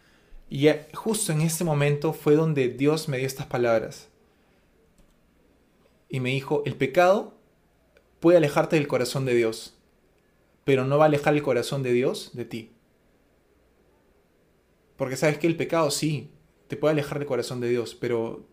Y 0.49 0.69
justo 0.93 1.33
en 1.33 1.41
ese 1.41 1.65
momento 1.65 2.13
fue 2.13 2.35
donde 2.35 2.69
Dios 2.69 3.09
me 3.09 3.17
dio 3.17 3.27
estas 3.27 3.47
palabras. 3.47 4.07
Y 6.07 6.21
me 6.21 6.29
dijo, 6.29 6.63
el 6.65 6.75
pecado 6.75 7.40
puede 8.21 8.37
alejarte 8.37 8.77
del 8.77 8.87
corazón 8.87 9.25
de 9.25 9.35
Dios, 9.35 9.75
pero 10.63 10.85
no 10.85 10.97
va 10.97 11.05
a 11.05 11.07
alejar 11.07 11.33
el 11.33 11.41
corazón 11.41 11.83
de 11.83 11.91
Dios 11.91 12.31
de 12.33 12.45
ti. 12.45 12.71
Porque 14.95 15.17
sabes 15.17 15.39
que 15.39 15.47
el 15.47 15.57
pecado 15.57 15.91
sí, 15.91 16.29
te 16.67 16.77
puede 16.77 16.93
alejar 16.93 17.19
del 17.19 17.27
corazón 17.27 17.59
de 17.59 17.67
Dios, 17.67 17.95
pero 17.95 18.47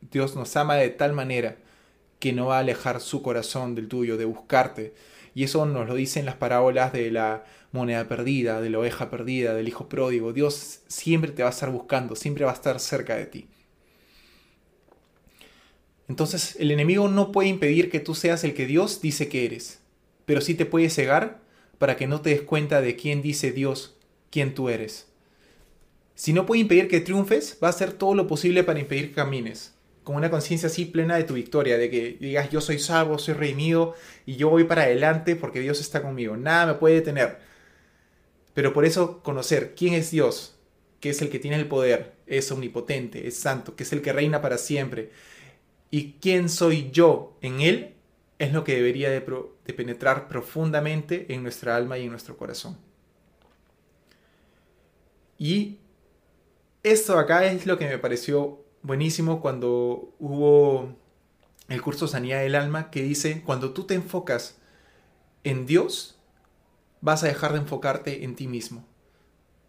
Dios 0.00 0.36
nos 0.36 0.56
ama 0.56 0.76
de 0.76 0.88
tal 0.88 1.12
manera 1.12 1.58
que 2.20 2.32
no 2.32 2.46
va 2.46 2.58
a 2.58 2.60
alejar 2.60 3.00
su 3.00 3.20
corazón 3.20 3.74
del 3.74 3.88
tuyo, 3.88 4.16
de 4.16 4.24
buscarte. 4.24 4.94
Y 5.34 5.42
eso 5.42 5.66
nos 5.66 5.88
lo 5.88 5.94
dicen 5.96 6.24
las 6.24 6.36
parábolas 6.36 6.92
de 6.92 7.10
la 7.10 7.44
moneda 7.72 8.06
perdida, 8.06 8.60
de 8.60 8.70
la 8.70 8.78
oveja 8.78 9.10
perdida, 9.10 9.54
del 9.54 9.66
hijo 9.66 9.88
pródigo. 9.88 10.32
Dios 10.32 10.82
siempre 10.86 11.32
te 11.32 11.42
va 11.42 11.48
a 11.48 11.52
estar 11.52 11.70
buscando, 11.70 12.14
siempre 12.14 12.44
va 12.44 12.52
a 12.52 12.54
estar 12.54 12.78
cerca 12.78 13.16
de 13.16 13.26
ti. 13.26 13.48
Entonces 16.08 16.56
el 16.58 16.70
enemigo 16.70 17.08
no 17.08 17.32
puede 17.32 17.48
impedir 17.48 17.90
que 17.90 18.00
tú 18.00 18.14
seas 18.14 18.44
el 18.44 18.54
que 18.54 18.66
Dios 18.66 19.00
dice 19.00 19.28
que 19.28 19.44
eres, 19.44 19.80
pero 20.24 20.40
sí 20.40 20.54
te 20.54 20.66
puede 20.66 20.90
cegar 20.90 21.40
para 21.78 21.96
que 21.96 22.06
no 22.06 22.20
te 22.20 22.30
des 22.30 22.42
cuenta 22.42 22.80
de 22.80 22.96
quién 22.96 23.22
dice 23.22 23.52
Dios, 23.52 23.96
quién 24.30 24.54
tú 24.54 24.68
eres. 24.68 25.08
Si 26.14 26.32
no 26.32 26.46
puede 26.46 26.60
impedir 26.60 26.88
que 26.88 27.00
triunfes, 27.00 27.58
va 27.62 27.68
a 27.68 27.70
hacer 27.70 27.92
todo 27.92 28.14
lo 28.14 28.26
posible 28.26 28.64
para 28.64 28.80
impedir 28.80 29.08
que 29.08 29.14
camines 29.14 29.74
con 30.04 30.16
una 30.16 30.30
conciencia 30.30 30.66
así 30.68 30.84
plena 30.84 31.16
de 31.16 31.24
tu 31.24 31.34
victoria, 31.34 31.78
de 31.78 31.90
que 31.90 32.16
digas 32.20 32.50
yo 32.50 32.60
soy 32.60 32.78
salvo, 32.78 33.18
soy 33.18 33.34
redimido 33.34 33.94
y 34.26 34.36
yo 34.36 34.50
voy 34.50 34.64
para 34.64 34.82
adelante 34.82 35.36
porque 35.36 35.60
Dios 35.60 35.80
está 35.80 36.02
conmigo. 36.02 36.36
Nada 36.36 36.66
me 36.66 36.74
puede 36.74 36.96
detener. 36.96 37.38
Pero 38.54 38.72
por 38.72 38.84
eso 38.84 39.22
conocer 39.22 39.74
quién 39.76 39.94
es 39.94 40.10
Dios, 40.10 40.56
que 41.00 41.10
es 41.10 41.22
el 41.22 41.30
que 41.30 41.38
tiene 41.38 41.56
el 41.56 41.68
poder, 41.68 42.12
es 42.26 42.50
omnipotente, 42.50 43.26
es 43.26 43.36
santo, 43.36 43.76
que 43.76 43.84
es 43.84 43.92
el 43.92 44.02
que 44.02 44.12
reina 44.12 44.42
para 44.42 44.58
siempre, 44.58 45.10
y 45.92 46.14
quién 46.22 46.48
soy 46.48 46.90
yo 46.90 47.36
en 47.42 47.60
Él, 47.60 47.94
es 48.38 48.52
lo 48.52 48.64
que 48.64 48.74
debería 48.74 49.10
de, 49.10 49.20
penetrar 49.20 50.26
profundamente 50.26 51.32
en 51.34 51.42
nuestra 51.42 51.76
alma 51.76 51.98
y 51.98 52.04
en 52.04 52.10
nuestro 52.10 52.36
corazón. 52.38 52.78
Y 55.38 55.78
esto 56.82 57.18
acá 57.18 57.44
es 57.44 57.66
lo 57.66 57.78
que 57.78 57.86
me 57.86 57.98
pareció 57.98 58.64
buenísimo 58.82 59.42
cuando 59.42 60.14
hubo 60.18 60.96
el 61.68 61.82
curso 61.82 62.08
Sanidad 62.08 62.40
del 62.40 62.54
Alma 62.54 62.90
que 62.90 63.02
dice, 63.02 63.42
cuando 63.44 63.72
tú 63.74 63.84
te 63.84 63.94
enfocas 63.94 64.56
en 65.44 65.66
Dios, 65.66 66.18
vas 67.02 67.22
a 67.22 67.26
dejar 67.26 67.52
de 67.52 67.58
enfocarte 67.58 68.24
en 68.24 68.34
ti 68.34 68.48
mismo. 68.48 68.86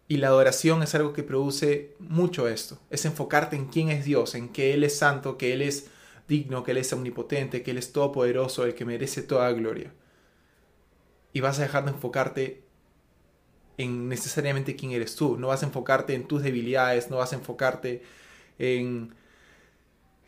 Y 0.08 0.16
la 0.16 0.28
adoración 0.28 0.82
es 0.82 0.94
algo 0.94 1.12
que 1.12 1.22
produce 1.22 1.94
mucho 1.98 2.48
esto, 2.48 2.78
es 2.88 3.04
enfocarte 3.04 3.56
en 3.56 3.66
quién 3.66 3.90
es 3.90 4.06
Dios, 4.06 4.34
en 4.34 4.48
que 4.48 4.72
Él 4.72 4.84
es 4.84 4.96
santo, 4.96 5.36
que 5.36 5.52
Él 5.52 5.60
es 5.60 5.90
digno, 6.28 6.64
que 6.64 6.72
Él 6.72 6.78
es 6.78 6.92
omnipotente, 6.92 7.62
que 7.62 7.70
Él 7.72 7.78
es 7.78 7.92
todopoderoso, 7.92 8.64
el 8.64 8.74
que 8.74 8.84
merece 8.84 9.22
toda 9.22 9.50
gloria. 9.52 9.92
Y 11.32 11.40
vas 11.40 11.58
a 11.58 11.62
dejar 11.62 11.84
de 11.84 11.90
enfocarte 11.90 12.64
en 13.76 14.08
necesariamente 14.08 14.76
quién 14.76 14.92
eres 14.92 15.16
tú, 15.16 15.36
no 15.36 15.48
vas 15.48 15.62
a 15.62 15.66
enfocarte 15.66 16.14
en 16.14 16.28
tus 16.28 16.42
debilidades, 16.42 17.10
no 17.10 17.16
vas 17.16 17.32
a 17.32 17.36
enfocarte 17.36 18.02
en 18.58 19.14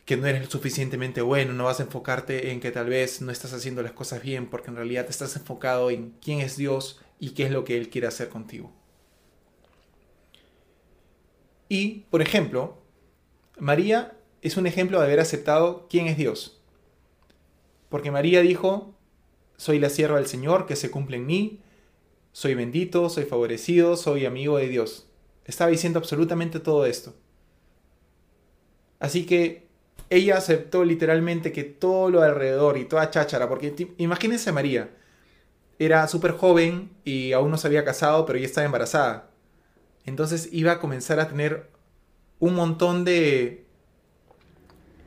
que 0.05 0.17
no 0.17 0.27
eres 0.27 0.49
suficientemente 0.49 1.21
bueno, 1.21 1.53
no 1.53 1.65
vas 1.65 1.79
a 1.79 1.83
enfocarte 1.83 2.51
en 2.51 2.59
que 2.59 2.71
tal 2.71 2.87
vez 2.87 3.21
no 3.21 3.31
estás 3.31 3.53
haciendo 3.53 3.83
las 3.83 3.91
cosas 3.91 4.21
bien, 4.21 4.47
porque 4.49 4.69
en 4.69 4.77
realidad 4.77 5.05
te 5.05 5.11
estás 5.11 5.35
enfocado 5.35 5.89
en 5.89 6.13
quién 6.21 6.39
es 6.39 6.55
Dios 6.55 7.01
y 7.19 7.31
qué 7.31 7.43
es 7.45 7.51
lo 7.51 7.63
que 7.63 7.77
Él 7.77 7.89
quiere 7.89 8.07
hacer 8.07 8.29
contigo. 8.29 8.71
Y, 11.69 12.05
por 12.09 12.21
ejemplo, 12.21 12.77
María 13.59 14.16
es 14.47 14.57
un 14.57 14.67
ejemplo 14.67 14.99
de 14.99 15.05
haber 15.05 15.19
aceptado 15.19 15.87
quién 15.89 16.07
es 16.07 16.17
Dios. 16.17 16.59
Porque 17.89 18.11
María 18.11 18.41
dijo, 18.41 18.93
soy 19.55 19.79
la 19.79 19.89
sierva 19.89 20.17
del 20.17 20.27
Señor, 20.27 20.65
que 20.65 20.75
se 20.75 20.91
cumple 20.91 21.17
en 21.17 21.25
mí, 21.25 21.61
soy 22.31 22.53
bendito, 22.53 23.09
soy 23.09 23.25
favorecido, 23.25 23.97
soy 23.97 24.25
amigo 24.25 24.57
de 24.57 24.67
Dios. 24.67 25.07
Estaba 25.45 25.71
diciendo 25.71 25.99
absolutamente 25.99 26.59
todo 26.59 26.85
esto. 26.85 27.15
Así 28.99 29.25
que 29.25 29.67
ella 30.09 30.37
aceptó 30.37 30.83
literalmente 30.83 31.51
que 31.51 31.63
todo 31.63 32.09
lo 32.09 32.21
alrededor 32.21 32.77
y 32.77 32.85
toda 32.85 33.09
cháchara, 33.09 33.49
porque 33.49 33.93
imagínense 33.97 34.49
a 34.49 34.53
María, 34.53 34.89
era 35.79 36.07
súper 36.07 36.31
joven 36.31 36.89
y 37.03 37.33
aún 37.33 37.51
no 37.51 37.57
se 37.57 37.67
había 37.67 37.85
casado, 37.85 38.25
pero 38.25 38.39
ya 38.39 38.45
estaba 38.45 38.65
embarazada. 38.65 39.29
Entonces 40.05 40.49
iba 40.51 40.73
a 40.73 40.79
comenzar 40.79 41.19
a 41.19 41.27
tener 41.27 41.69
un 42.39 42.55
montón 42.55 43.03
de 43.03 43.66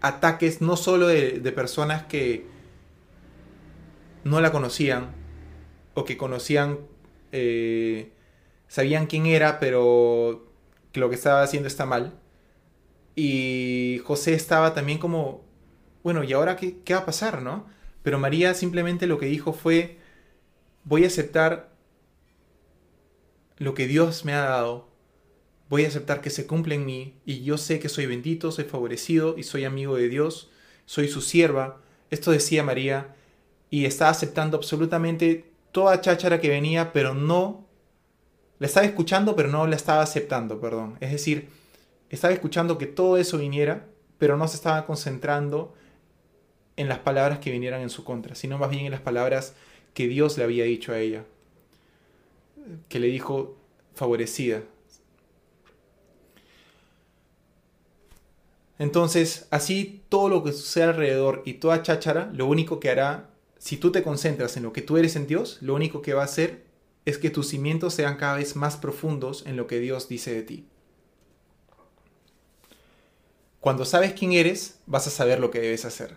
ataques, 0.00 0.60
no 0.60 0.76
solo 0.76 1.06
de, 1.06 1.40
de 1.40 1.52
personas 1.52 2.04
que 2.04 2.46
no 4.24 4.40
la 4.40 4.52
conocían 4.52 5.12
o 5.94 6.04
que 6.04 6.16
conocían, 6.16 6.78
eh, 7.32 8.12
sabían 8.68 9.06
quién 9.06 9.26
era, 9.26 9.60
pero 9.60 10.46
que 10.92 11.00
lo 11.00 11.08
que 11.08 11.14
estaba 11.14 11.42
haciendo 11.42 11.68
está 11.68 11.86
mal, 11.86 12.18
y 13.14 14.00
José 14.04 14.34
estaba 14.34 14.74
también 14.74 14.98
como, 14.98 15.44
bueno, 16.02 16.24
¿y 16.24 16.32
ahora 16.32 16.56
qué, 16.56 16.80
qué 16.84 16.94
va 16.94 17.00
a 17.00 17.06
pasar, 17.06 17.42
no? 17.42 17.66
Pero 18.02 18.18
María 18.18 18.54
simplemente 18.54 19.06
lo 19.06 19.18
que 19.18 19.26
dijo 19.26 19.52
fue, 19.52 19.98
voy 20.84 21.04
a 21.04 21.08
aceptar 21.08 21.70
lo 23.58 23.74
que 23.74 23.86
Dios 23.86 24.24
me 24.24 24.32
ha 24.32 24.40
dado, 24.40 24.88
voy 25.70 25.85
a 25.85 25.88
aceptar 25.88 26.20
que 26.20 26.30
se 26.30 26.46
cumple 26.46 26.74
en 26.74 26.85
mí 26.85 27.14
y 27.24 27.42
yo 27.44 27.56
sé 27.56 27.78
que 27.78 27.88
soy 27.88 28.04
bendito, 28.04 28.50
soy 28.50 28.64
favorecido 28.64 29.38
y 29.38 29.44
soy 29.44 29.64
amigo 29.64 29.94
de 29.96 30.09
Dios, 30.09 30.50
soy 30.85 31.09
su 31.09 31.22
sierva. 31.22 31.80
Esto 32.11 32.33
decía 32.33 32.64
María 32.64 33.14
y 33.70 33.85
estaba 33.85 34.11
aceptando 34.11 34.56
absolutamente 34.56 35.48
toda 35.70 36.00
cháchara 36.00 36.40
que 36.40 36.48
venía, 36.48 36.92
pero 36.92 37.14
no 37.14 37.68
la 38.59 38.66
estaba 38.66 38.85
escuchando, 38.85 39.37
pero 39.37 39.48
no 39.48 39.66
la 39.68 39.76
estaba 39.76 40.02
aceptando, 40.02 40.61
perdón. 40.61 40.98
Es 41.00 41.12
decir, 41.12 41.48
estaba 42.11 42.35
escuchando 42.35 42.76
que 42.76 42.87
todo 42.87 43.16
eso 43.16 43.38
viniera, 43.38 43.87
pero 44.18 44.37
no 44.37 44.48
se 44.48 44.56
estaba 44.56 44.85
concentrando 44.87 45.72
en 46.76 46.88
las 46.88 46.98
palabras 46.98 47.38
que 47.38 47.52
vinieran 47.52 47.80
en 47.80 47.90
su 47.90 48.02
contra, 48.02 48.35
sino 48.35 48.59
más 48.59 48.70
bien 48.70 48.87
en 48.87 48.90
las 48.90 49.00
palabras 49.02 49.54
que 49.94 50.09
Dios 50.09 50.37
le 50.37 50.42
había 50.42 50.64
dicho 50.64 50.92
a 50.92 50.98
ella, 50.98 51.24
que 52.88 52.98
le 52.98 53.06
dijo 53.06 53.56
favorecida. 53.94 54.62
Entonces, 58.80 59.46
así 59.50 60.06
todo 60.08 60.30
lo 60.30 60.42
que 60.42 60.54
sucede 60.54 60.84
alrededor 60.84 61.42
y 61.44 61.54
toda 61.54 61.82
cháchara, 61.82 62.30
lo 62.32 62.46
único 62.46 62.80
que 62.80 62.88
hará, 62.88 63.28
si 63.58 63.76
tú 63.76 63.92
te 63.92 64.02
concentras 64.02 64.56
en 64.56 64.62
lo 64.62 64.72
que 64.72 64.80
tú 64.80 64.96
eres 64.96 65.16
en 65.16 65.26
Dios, 65.26 65.58
lo 65.60 65.74
único 65.74 66.00
que 66.00 66.14
va 66.14 66.22
a 66.22 66.24
hacer 66.24 66.64
es 67.04 67.18
que 67.18 67.28
tus 67.28 67.48
cimientos 67.48 67.92
sean 67.92 68.16
cada 68.16 68.36
vez 68.36 68.56
más 68.56 68.78
profundos 68.78 69.44
en 69.46 69.58
lo 69.58 69.66
que 69.66 69.80
Dios 69.80 70.08
dice 70.08 70.32
de 70.32 70.42
ti. 70.44 70.66
Cuando 73.60 73.84
sabes 73.84 74.14
quién 74.14 74.32
eres, 74.32 74.80
vas 74.86 75.06
a 75.06 75.10
saber 75.10 75.40
lo 75.40 75.50
que 75.50 75.60
debes 75.60 75.84
hacer. 75.84 76.16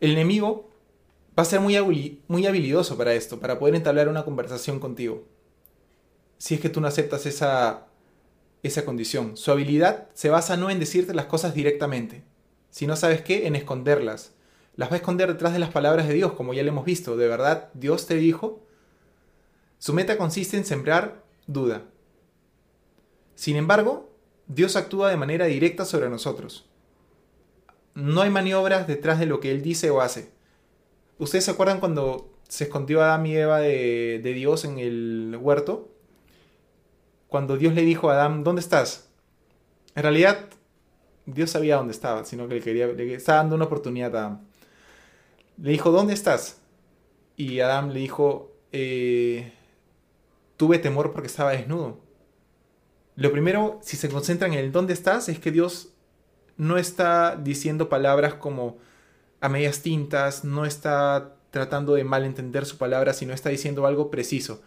El 0.00 0.10
enemigo 0.10 0.68
va 1.30 1.44
a 1.44 1.46
ser 1.46 1.60
muy, 1.60 2.20
muy 2.28 2.46
habilidoso 2.46 2.98
para 2.98 3.14
esto, 3.14 3.40
para 3.40 3.58
poder 3.58 3.74
entablar 3.74 4.08
una 4.08 4.26
conversación 4.26 4.80
contigo. 4.80 5.24
Si 6.36 6.56
es 6.56 6.60
que 6.60 6.68
tú 6.68 6.82
no 6.82 6.88
aceptas 6.88 7.24
esa, 7.24 7.86
esa 8.62 8.84
condición. 8.84 9.36
Su 9.36 9.50
habilidad 9.50 10.08
se 10.14 10.30
basa 10.30 10.56
no 10.56 10.70
en 10.70 10.78
decirte 10.78 11.14
las 11.14 11.26
cosas 11.26 11.54
directamente, 11.54 12.22
sino, 12.70 12.96
¿sabes 12.96 13.22
qué? 13.22 13.46
En 13.46 13.56
esconderlas. 13.56 14.32
Las 14.76 14.90
va 14.90 14.94
a 14.94 14.96
esconder 14.96 15.28
detrás 15.28 15.52
de 15.52 15.58
las 15.58 15.70
palabras 15.70 16.08
de 16.08 16.14
Dios, 16.14 16.32
como 16.32 16.54
ya 16.54 16.62
lo 16.62 16.68
hemos 16.70 16.84
visto. 16.84 17.16
¿De 17.16 17.28
verdad 17.28 17.68
Dios 17.74 18.06
te 18.06 18.14
dijo? 18.14 18.64
Su 19.78 19.92
meta 19.92 20.16
consiste 20.16 20.56
en 20.56 20.64
sembrar 20.64 21.22
duda. 21.46 21.82
Sin 23.34 23.56
embargo, 23.56 24.08
Dios 24.46 24.76
actúa 24.76 25.10
de 25.10 25.16
manera 25.16 25.46
directa 25.46 25.84
sobre 25.84 26.08
nosotros. 26.08 26.68
No 27.94 28.22
hay 28.22 28.30
maniobras 28.30 28.86
detrás 28.86 29.18
de 29.18 29.26
lo 29.26 29.40
que 29.40 29.50
Él 29.50 29.62
dice 29.62 29.90
o 29.90 30.00
hace. 30.00 30.30
¿Ustedes 31.18 31.44
se 31.44 31.50
acuerdan 31.50 31.80
cuando 31.80 32.32
se 32.48 32.64
escondió 32.64 33.02
Adán 33.02 33.26
y 33.26 33.36
Eva 33.36 33.58
de 33.58 34.20
Dios 34.22 34.64
en 34.64 34.78
el 34.78 35.36
huerto? 35.40 35.90
Cuando 37.32 37.56
Dios 37.56 37.72
le 37.72 37.80
dijo 37.80 38.10
a 38.10 38.12
Adán, 38.12 38.44
¿dónde 38.44 38.60
estás? 38.60 39.08
En 39.94 40.02
realidad, 40.02 40.50
Dios 41.24 41.48
sabía 41.48 41.76
dónde 41.76 41.92
estaba, 41.92 42.26
sino 42.26 42.46
que 42.46 42.56
le, 42.56 42.60
quería, 42.60 42.88
le 42.88 43.14
estaba 43.14 43.38
dando 43.38 43.56
una 43.56 43.64
oportunidad 43.64 44.14
a 44.14 44.18
Adán. 44.18 44.48
Le 45.56 45.70
dijo, 45.70 45.90
¿dónde 45.92 46.12
estás? 46.12 46.60
Y 47.38 47.60
Adán 47.60 47.94
le 47.94 48.00
dijo, 48.00 48.52
eh, 48.70 49.50
tuve 50.58 50.78
temor 50.78 51.12
porque 51.12 51.28
estaba 51.28 51.52
desnudo. 51.52 52.00
Lo 53.16 53.32
primero, 53.32 53.78
si 53.80 53.96
se 53.96 54.10
concentran 54.10 54.52
en 54.52 54.58
el 54.58 54.70
dónde 54.70 54.92
estás, 54.92 55.30
es 55.30 55.38
que 55.38 55.50
Dios 55.50 55.88
no 56.58 56.76
está 56.76 57.36
diciendo 57.36 57.88
palabras 57.88 58.34
como 58.34 58.76
a 59.40 59.48
medias 59.48 59.80
tintas, 59.80 60.44
no 60.44 60.66
está 60.66 61.34
tratando 61.50 61.94
de 61.94 62.04
malentender 62.04 62.66
su 62.66 62.76
palabra, 62.76 63.14
sino 63.14 63.32
está 63.32 63.48
diciendo 63.48 63.86
algo 63.86 64.10
preciso. 64.10 64.60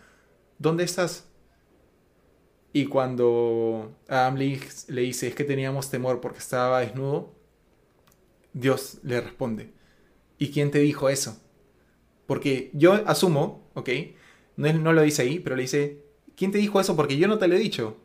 ¿Dónde 0.57 0.83
estás? 0.83 1.25
Y 2.75 2.87
cuando 2.87 3.95
Adam 4.09 4.35
le, 4.35 4.59
le 4.89 5.01
dice 5.01 5.29
es 5.29 5.33
que 5.33 5.45
teníamos 5.45 5.89
temor 5.89 6.19
porque 6.19 6.39
estaba 6.39 6.81
desnudo, 6.81 7.33
Dios 8.51 8.97
le 9.01 9.21
responde, 9.21 9.71
¿y 10.37 10.51
quién 10.51 10.71
te 10.71 10.79
dijo 10.79 11.07
eso? 11.07 11.41
Porque 12.27 12.71
yo 12.73 12.95
asumo, 13.07 13.71
¿ok? 13.75 13.89
No, 14.57 14.73
no 14.73 14.91
lo 14.91 15.03
dice 15.03 15.21
ahí, 15.21 15.39
pero 15.39 15.55
le 15.55 15.61
dice, 15.61 16.03
¿quién 16.35 16.51
te 16.51 16.57
dijo 16.57 16.81
eso? 16.81 16.97
Porque 16.97 17.15
yo 17.15 17.29
no 17.29 17.37
te 17.37 17.47
lo 17.47 17.55
he 17.55 17.59
dicho. 17.59 17.95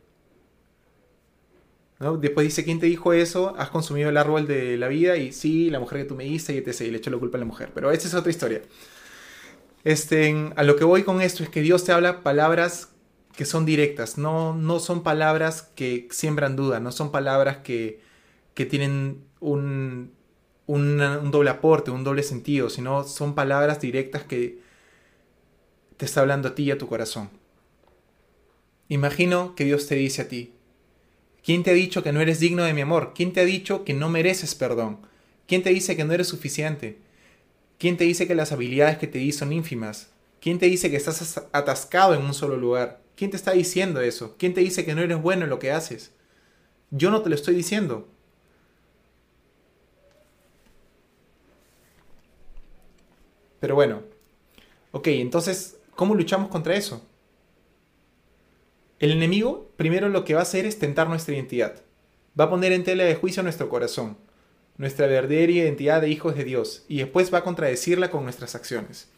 Después 2.21 2.47
dice, 2.47 2.63
¿quién 2.63 2.79
te 2.79 2.85
dijo 2.85 3.11
eso? 3.11 3.53
Has 3.57 3.71
consumido 3.71 4.09
el 4.09 4.15
árbol 4.15 4.47
de 4.47 4.77
la 4.77 4.87
vida 4.87 5.17
y 5.17 5.33
sí, 5.33 5.69
la 5.69 5.81
mujer 5.81 6.03
que 6.03 6.05
tú 6.05 6.15
me 6.15 6.23
diste 6.23 6.53
y 6.53 6.59
etc. 6.59 6.79
Y 6.79 6.91
le 6.91 6.99
echó 6.99 7.11
la 7.11 7.17
culpa 7.17 7.37
a 7.37 7.39
la 7.39 7.45
mujer. 7.45 7.71
Pero 7.75 7.91
esa 7.91 8.07
es 8.07 8.13
otra 8.13 8.31
historia. 8.31 8.61
Este, 9.83 10.33
a 10.55 10.63
lo 10.63 10.77
que 10.77 10.85
voy 10.85 11.03
con 11.03 11.21
esto 11.21 11.43
es 11.43 11.49
que 11.49 11.59
Dios 11.59 11.83
te 11.83 11.91
habla 11.91 12.23
palabras 12.23 12.90
que 13.41 13.45
son 13.45 13.65
directas, 13.65 14.19
no, 14.19 14.53
no 14.53 14.79
son 14.79 15.01
palabras 15.01 15.63
que 15.73 16.07
siembran 16.11 16.55
duda, 16.55 16.79
no 16.79 16.91
son 16.91 17.11
palabras 17.11 17.57
que, 17.63 17.99
que 18.53 18.67
tienen 18.67 19.23
un, 19.39 20.11
un 20.67 21.31
doble 21.31 21.49
aporte, 21.49 21.89
un 21.89 22.03
doble 22.03 22.21
sentido, 22.21 22.69
sino 22.69 23.03
son 23.03 23.33
palabras 23.33 23.81
directas 23.81 24.21
que 24.25 24.59
te 25.97 26.05
está 26.05 26.21
hablando 26.21 26.49
a 26.49 26.53
ti 26.53 26.65
y 26.65 26.69
a 26.69 26.77
tu 26.77 26.87
corazón. 26.87 27.31
Imagino 28.89 29.55
que 29.55 29.63
Dios 29.63 29.87
te 29.87 29.95
dice 29.95 30.21
a 30.21 30.27
ti, 30.27 30.53
¿Quién 31.43 31.63
te 31.63 31.71
ha 31.71 31.73
dicho 31.73 32.03
que 32.03 32.13
no 32.13 32.21
eres 32.21 32.39
digno 32.39 32.61
de 32.61 32.75
mi 32.75 32.81
amor? 32.81 33.13
¿Quién 33.15 33.33
te 33.33 33.39
ha 33.39 33.45
dicho 33.45 33.83
que 33.85 33.95
no 33.95 34.07
mereces 34.07 34.53
perdón? 34.53 34.99
¿Quién 35.47 35.63
te 35.63 35.71
dice 35.71 35.95
que 35.95 36.05
no 36.05 36.13
eres 36.13 36.27
suficiente? 36.27 36.99
¿Quién 37.79 37.97
te 37.97 38.03
dice 38.03 38.27
que 38.27 38.35
las 38.35 38.51
habilidades 38.51 38.99
que 38.99 39.07
te 39.07 39.17
di 39.17 39.31
son 39.31 39.51
ínfimas? 39.51 40.11
¿Quién 40.39 40.59
te 40.59 40.67
dice 40.67 40.91
que 40.91 40.97
estás 40.97 41.41
atascado 41.51 42.13
en 42.13 42.21
un 42.21 42.35
solo 42.35 42.55
lugar? 42.55 43.00
¿Quién 43.15 43.31
te 43.31 43.37
está 43.37 43.51
diciendo 43.51 44.01
eso? 44.01 44.35
¿Quién 44.37 44.53
te 44.53 44.61
dice 44.61 44.85
que 44.85 44.95
no 44.95 45.01
eres 45.01 45.21
bueno 45.21 45.43
en 45.43 45.49
lo 45.49 45.59
que 45.59 45.71
haces? 45.71 46.11
Yo 46.89 47.11
no 47.11 47.21
te 47.21 47.29
lo 47.29 47.35
estoy 47.35 47.55
diciendo. 47.55 48.07
Pero 53.59 53.75
bueno, 53.75 54.01
ok, 54.91 55.07
entonces, 55.07 55.77
¿cómo 55.95 56.15
luchamos 56.15 56.49
contra 56.49 56.75
eso? 56.75 57.05
El 58.99 59.11
enemigo 59.11 59.71
primero 59.77 60.09
lo 60.09 60.25
que 60.25 60.33
va 60.33 60.41
a 60.41 60.43
hacer 60.43 60.65
es 60.65 60.79
tentar 60.79 61.07
nuestra 61.07 61.35
identidad. 61.35 61.81
Va 62.39 62.45
a 62.45 62.49
poner 62.49 62.71
en 62.71 62.83
tela 62.83 63.03
de 63.03 63.15
juicio 63.15 63.43
nuestro 63.43 63.69
corazón, 63.69 64.17
nuestra 64.77 65.05
verdadera 65.05 65.51
identidad 65.51 66.01
de 66.01 66.09
hijos 66.09 66.35
de 66.35 66.43
Dios, 66.43 66.85
y 66.87 66.97
después 66.97 67.33
va 67.33 67.39
a 67.39 67.43
contradecirla 67.43 68.09
con 68.09 68.23
nuestras 68.23 68.55
acciones. 68.55 69.09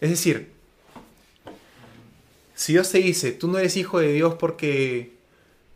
Es 0.00 0.10
decir, 0.10 0.53
si 2.54 2.72
Dios 2.72 2.90
te 2.90 2.98
dice, 2.98 3.32
tú 3.32 3.48
no 3.48 3.58
eres 3.58 3.76
hijo 3.76 3.98
de 3.98 4.12
Dios 4.12 4.34
porque 4.34 5.12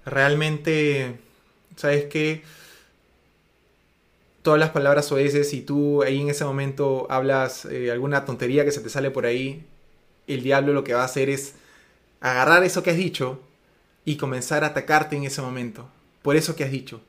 realmente, 0.04 1.18
¿sabes 1.76 2.06
que 2.06 2.42
Todas 4.42 4.60
las 4.60 4.70
palabras 4.70 5.12
oeces 5.12 5.52
y 5.52 5.60
tú 5.60 6.02
ahí 6.02 6.20
en 6.22 6.30
ese 6.30 6.44
momento 6.44 7.06
hablas 7.10 7.66
eh, 7.66 7.90
alguna 7.90 8.24
tontería 8.24 8.64
que 8.64 8.70
se 8.70 8.80
te 8.80 8.88
sale 8.88 9.10
por 9.10 9.26
ahí, 9.26 9.66
el 10.26 10.42
diablo 10.42 10.72
lo 10.72 10.84
que 10.84 10.94
va 10.94 11.02
a 11.02 11.04
hacer 11.04 11.28
es 11.28 11.54
agarrar 12.20 12.64
eso 12.64 12.82
que 12.82 12.90
has 12.90 12.96
dicho 12.96 13.42
y 14.04 14.16
comenzar 14.16 14.64
a 14.64 14.68
atacarte 14.68 15.16
en 15.16 15.24
ese 15.24 15.42
momento, 15.42 15.88
por 16.22 16.36
eso 16.36 16.56
que 16.56 16.64
has 16.64 16.70
dicho. 16.70 17.02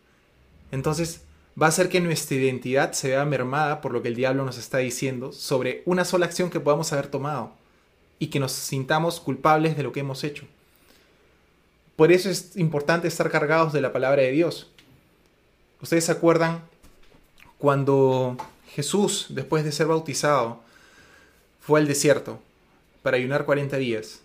Entonces 0.72 1.22
va 1.62 1.68
a 1.68 1.70
hacer 1.70 1.88
que 1.88 2.02
nuestra 2.02 2.36
identidad 2.36 2.92
se 2.94 3.10
vea 3.10 3.24
mermada 3.26 3.80
por 3.80 3.94
lo 3.94 4.02
que 4.02 4.10
el 4.10 4.16
diablo 4.16 4.44
nos 4.44 4.58
está 4.58 4.80
diciendo 4.80 5.32
sobre 5.32 5.84
una 5.86 6.04
sola 6.06 6.26
acción 6.26 6.50
que 6.50 6.60
podamos 6.60 6.92
haber 6.92 7.08
tomado 7.08 7.54
y 8.20 8.28
que 8.28 8.40
nos 8.40 8.52
sintamos 8.52 9.20
culpables 9.20 9.76
de 9.76 9.84
lo 9.84 9.92
que 9.92 10.02
hemos 10.02 10.24
hecho. 10.24 10.46
Por 11.96 12.12
eso 12.12 12.30
es 12.30 12.56
importante 12.56 13.08
estar 13.08 13.32
cargados 13.32 13.74
de 13.74 13.82
la 13.82 13.92
palabra 13.92 14.22
de 14.22 14.32
Dios. 14.32 14.70
Ustedes 15.82 16.06
se 16.06 16.12
acuerdan 16.12 16.62
cuando 17.58 18.38
Jesús, 18.68 19.28
después 19.30 19.64
de 19.64 19.72
ser 19.72 19.88
bautizado, 19.88 20.62
fue 21.60 21.80
al 21.80 21.88
desierto 21.88 22.40
para 23.02 23.18
ayunar 23.18 23.46
40 23.46 23.78
días 23.78 24.22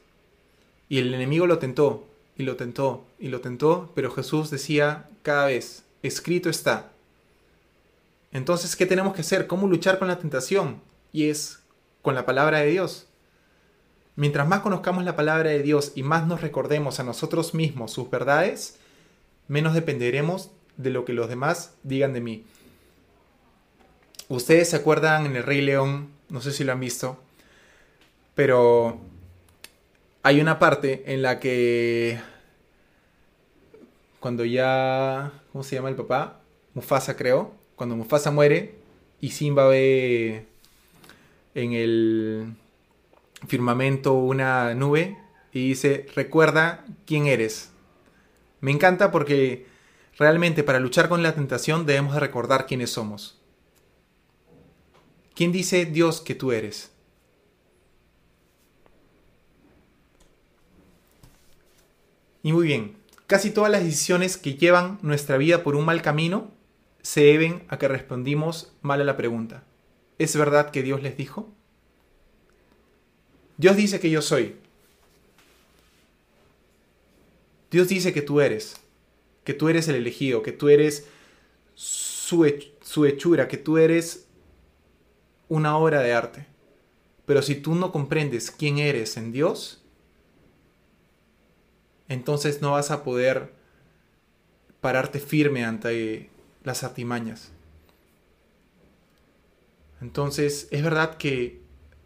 y 0.89 0.99
el 0.99 1.15
enemigo 1.15 1.47
lo 1.47 1.59
tentó 1.59 2.07
y 2.37 2.43
lo 2.43 2.57
tentó 2.57 3.05
y 3.19 3.29
lo 3.29 3.41
tentó, 3.41 3.91
pero 3.95 4.11
Jesús 4.11 4.51
decía 4.51 5.09
cada 5.23 5.47
vez, 5.47 5.85
escrito 6.03 6.51
está. 6.51 6.91
Entonces, 8.33 8.77
¿qué 8.77 8.87
tenemos 8.87 9.15
que 9.15 9.23
hacer? 9.23 9.47
¿Cómo 9.47 9.67
luchar 9.69 9.99
con 9.99 10.09
la 10.09 10.19
tentación? 10.19 10.81
Y 11.13 11.29
es 11.29 11.61
con 12.03 12.15
la 12.15 12.27
palabra 12.27 12.59
de 12.59 12.67
Dios. 12.67 13.07
Mientras 14.17 14.47
más 14.47 14.61
conozcamos 14.61 15.05
la 15.05 15.17
palabra 15.17 15.51
de 15.51 15.63
Dios 15.63 15.93
y 15.97 16.05
más 16.05 16.27
nos 16.27 16.41
recordemos 16.41 17.01
a 17.01 17.05
nosotros 17.05 17.53
mismos 17.53 17.93
sus 17.93 18.11
verdades, 18.11 18.79
menos 19.49 19.75
dependeremos 19.75 20.51
de 20.77 20.91
lo 20.91 21.05
que 21.05 21.13
los 21.13 21.29
demás 21.29 21.75
digan 21.83 22.13
de 22.13 22.21
mí. 22.21 22.45
Ustedes 24.29 24.71
se 24.71 24.77
acuerdan 24.77 25.27
en 25.27 25.37
el 25.37 25.43
Rey 25.43 25.61
León, 25.61 26.11
no 26.29 26.41
sé 26.41 26.53
si 26.53 26.63
lo 26.63 26.73
han 26.73 26.81
visto, 26.81 27.19
pero 28.35 29.01
hay 30.23 30.41
una 30.41 30.59
parte 30.59 31.03
en 31.13 31.23
la 31.23 31.41
que 31.41 32.21
cuando 34.21 34.45
ya, 34.45 35.33
¿cómo 35.53 35.65
se 35.65 35.75
llama 35.75 35.91
el 35.91 35.97
papá? 35.97 36.41
Mufasa 36.73 37.17
creo, 37.17 37.53
cuando 37.77 37.97
Mufasa 37.97 38.31
muere 38.31 38.77
y 39.21 39.31
Simba 39.31 39.67
ve 39.67 40.47
en 41.55 41.73
el 41.73 42.55
firmamento 43.49 44.15
una 44.15 44.75
nube 44.75 45.19
y 45.53 45.69
dice, 45.69 46.07
recuerda 46.15 46.85
quién 47.07 47.27
eres. 47.27 47.71
Me 48.61 48.71
encanta 48.71 49.11
porque 49.11 49.67
realmente 50.19 50.63
para 50.63 50.81
luchar 50.81 51.09
con 51.09 51.23
la 51.23 51.35
tentación 51.35 51.87
debemos 51.87 52.15
de 52.15 52.21
recordar 52.21 52.67
quiénes 52.67 52.91
somos. 52.91 53.41
¿Quién 55.35 55.53
dice 55.53 55.85
Dios 55.85 56.21
que 56.21 56.35
tú 56.35 56.53
eres? 56.53 56.93
Y 62.43 62.53
muy 62.53 62.67
bien, 62.67 62.97
casi 63.27 63.51
todas 63.51 63.73
las 63.73 63.83
decisiones 63.83 64.37
que 64.37 64.55
llevan 64.55 64.99
nuestra 65.03 65.39
vida 65.39 65.63
por 65.63 65.77
un 65.77 65.85
mal 65.85 66.03
camino 66.03 66.53
se 67.03 67.23
deben 67.23 67.65
a 67.69 67.79
que 67.79 67.89
respondimos 67.89 68.73
mal 68.83 69.01
a 69.01 69.05
la 69.05 69.17
pregunta. 69.17 69.65
¿Es 70.19 70.37
verdad 70.37 70.71
que 70.71 70.83
Dios 70.83 71.03
les 71.03 71.17
dijo? 71.17 71.53
Dios 73.57 73.77
dice 73.77 74.01
que 74.01 74.11
yo 74.11 74.23
soy. 74.23 74.57
Dios 77.71 77.89
dice 77.89 78.13
que 78.13 78.23
tú 78.23 78.41
eres, 78.41 78.77
que 79.43 79.55
tú 79.55 79.69
eres 79.69 79.89
el 79.89 79.97
elegido, 79.97 80.43
que 80.43 80.53
tú 80.53 80.69
eres 80.69 81.07
su, 81.75 82.45
hechura, 82.45 83.49
que 83.49 83.57
tú 83.57 83.79
eres 83.79 84.27
una 85.49 85.77
obra 85.77 86.01
de 86.01 86.13
arte. 86.13 86.47
Pero 87.27 87.43
si 87.43 87.57
tú 87.57 87.75
no 87.75 87.91
comprendes 87.91 88.51
quién 88.51 88.79
eres 88.79 89.17
en 89.17 89.33
Dios, 89.33 89.83
entonces 92.09 92.61
no 92.61 92.73
vas 92.73 92.91
a 92.91 93.03
poder 93.03 93.53
pararte 94.81 95.19
firme 95.19 95.65
ante 95.65 96.31
las 96.63 96.85
artimañas. 96.85 97.51
Entonces, 100.01 100.69
¿es 100.71 100.83
verdad 100.83 101.17
que 101.17 101.61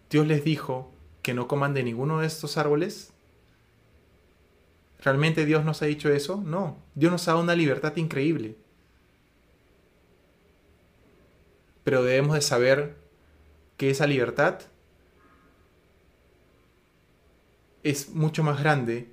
Dios 0.08 0.26
les 0.26 0.44
dijo 0.44 0.92
que 1.28 1.34
no 1.34 1.46
coman 1.46 1.74
de 1.74 1.82
ninguno 1.82 2.20
de 2.20 2.26
estos 2.26 2.56
árboles? 2.56 3.10
¿Realmente 4.98 5.44
Dios 5.44 5.62
nos 5.62 5.82
ha 5.82 5.84
dicho 5.84 6.08
eso? 6.08 6.38
No, 6.42 6.78
Dios 6.94 7.12
nos 7.12 7.28
ha 7.28 7.32
dado 7.32 7.42
una 7.42 7.54
libertad 7.54 7.94
increíble. 7.96 8.56
Pero 11.84 12.02
debemos 12.02 12.34
de 12.34 12.40
saber 12.40 12.96
que 13.76 13.90
esa 13.90 14.06
libertad 14.06 14.60
es 17.82 18.08
mucho 18.14 18.42
más 18.42 18.58
grande 18.58 19.10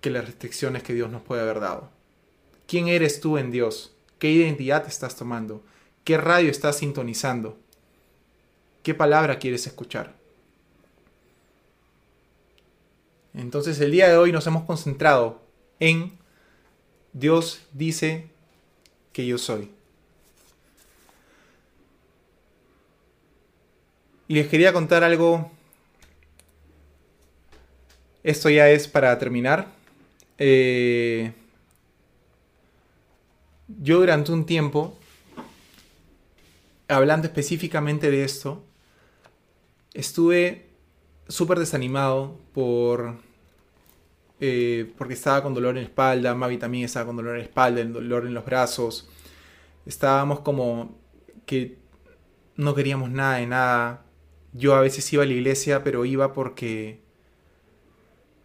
que 0.00 0.10
las 0.10 0.24
restricciones 0.26 0.82
que 0.82 0.94
Dios 0.94 1.12
nos 1.12 1.22
puede 1.22 1.42
haber 1.42 1.60
dado. 1.60 1.90
¿Quién 2.66 2.88
eres 2.88 3.20
tú 3.20 3.38
en 3.38 3.52
Dios? 3.52 3.94
¿Qué 4.18 4.32
identidad 4.32 4.84
estás 4.88 5.14
tomando? 5.14 5.62
¿Qué 6.02 6.18
radio 6.18 6.50
estás 6.50 6.78
sintonizando? 6.78 7.56
¿Qué 8.82 8.94
palabra 8.94 9.38
quieres 9.38 9.64
escuchar? 9.68 10.25
Entonces 13.36 13.78
el 13.80 13.90
día 13.90 14.08
de 14.08 14.16
hoy 14.16 14.32
nos 14.32 14.46
hemos 14.46 14.64
concentrado 14.64 15.42
en 15.78 16.12
Dios 17.12 17.60
dice 17.72 18.30
que 19.12 19.26
yo 19.26 19.36
soy. 19.36 19.70
Y 24.26 24.34
les 24.34 24.48
quería 24.48 24.72
contar 24.72 25.04
algo. 25.04 25.50
Esto 28.22 28.48
ya 28.48 28.70
es 28.70 28.88
para 28.88 29.16
terminar. 29.18 29.68
Eh, 30.38 31.32
yo 33.68 34.00
durante 34.00 34.32
un 34.32 34.46
tiempo, 34.46 34.98
hablando 36.88 37.26
específicamente 37.26 38.10
de 38.10 38.24
esto, 38.24 38.64
estuve 39.92 40.66
súper 41.28 41.58
desanimado 41.58 42.38
por 42.52 43.25
eh, 44.40 44.92
porque 44.98 45.14
estaba 45.14 45.42
con 45.42 45.54
dolor 45.54 45.76
en 45.76 45.82
la 45.82 45.88
espalda, 45.88 46.34
Mavi 46.34 46.58
también 46.58 46.84
estaba 46.84 47.06
con 47.06 47.16
dolor 47.16 47.32
en 47.34 47.38
la 47.38 47.44
espalda, 47.44 47.84
dolor 47.84 48.26
en 48.26 48.34
los 48.34 48.44
brazos. 48.44 49.08
Estábamos 49.86 50.40
como 50.40 50.98
que 51.46 51.78
no 52.56 52.74
queríamos 52.74 53.10
nada 53.10 53.36
de 53.36 53.46
nada. 53.46 54.04
Yo 54.52 54.74
a 54.74 54.80
veces 54.80 55.10
iba 55.12 55.22
a 55.22 55.26
la 55.26 55.32
iglesia, 55.32 55.84
pero 55.84 56.04
iba 56.04 56.32
porque 56.32 57.00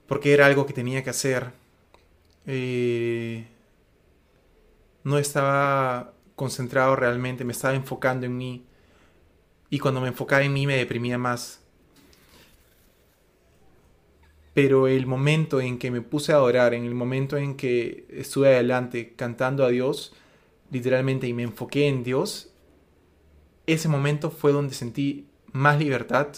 porque 0.08 0.34
era 0.34 0.46
algo 0.46 0.66
que 0.66 0.74
tenía 0.74 1.04
que 1.04 1.10
hacer. 1.10 1.54
Eh, 2.46 3.48
no 5.04 5.18
estaba 5.18 6.14
concentrado 6.36 6.96
realmente, 6.96 7.46
me 7.46 7.54
estaba 7.54 7.76
enfocando 7.76 8.26
en 8.26 8.38
mí. 8.38 8.66
Y 9.70 9.80
cuando 9.80 10.02
me 10.02 10.10
enfocaba 10.10 10.44
en 10.44 10.52
mí 10.54 10.68
me 10.68 10.76
deprimía 10.76 11.18
más. 11.18 11.61
Pero 14.54 14.88
el 14.88 15.06
momento 15.08 15.62
en 15.62 15.80
que 15.80 15.92
me 15.92 16.02
puse 16.02 16.34
a 16.34 16.36
adorar, 16.36 16.74
en 16.74 16.86
el 16.86 16.94
momento 16.94 17.38
en 17.38 17.56
que 17.56 18.06
estuve 18.10 18.50
adelante 18.50 19.14
cantando 19.16 19.64
a 19.64 19.70
Dios, 19.70 20.14
literalmente, 20.72 21.28
y 21.28 21.34
me 21.34 21.44
enfoqué 21.44 21.88
en 21.88 22.04
Dios, 22.04 22.52
ese 23.68 23.88
momento 23.88 24.32
fue 24.32 24.52
donde 24.52 24.74
sentí 24.74 25.28
más 25.54 25.80
libertad 25.80 26.30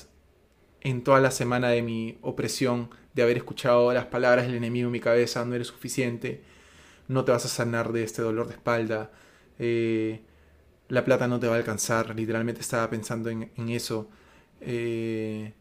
en 0.82 1.04
toda 1.04 1.20
la 1.22 1.32
semana 1.32 1.70
de 1.70 1.82
mi 1.82 2.18
opresión, 2.22 2.90
de 3.14 3.24
haber 3.24 3.38
escuchado 3.38 3.94
las 3.94 4.06
palabras 4.06 4.46
del 4.46 4.56
enemigo 4.56 4.88
en 4.88 4.92
mi 4.92 5.00
cabeza, 5.00 5.46
no 5.46 5.56
eres 5.56 5.68
suficiente, 5.68 6.44
no 7.08 7.24
te 7.26 7.32
vas 7.32 7.46
a 7.46 7.50
sanar 7.50 7.94
de 7.94 8.04
este 8.04 8.22
dolor 8.22 8.48
de 8.48 8.54
espalda, 8.54 9.12
eh, 9.60 10.22
la 10.90 11.06
plata 11.06 11.28
no 11.28 11.40
te 11.40 11.48
va 11.48 11.56
a 11.56 11.58
alcanzar, 11.58 12.16
literalmente 12.16 12.62
estaba 12.62 12.90
pensando 12.90 13.30
en, 13.30 13.50
eso. 13.70 14.10
Eh, 14.62 15.54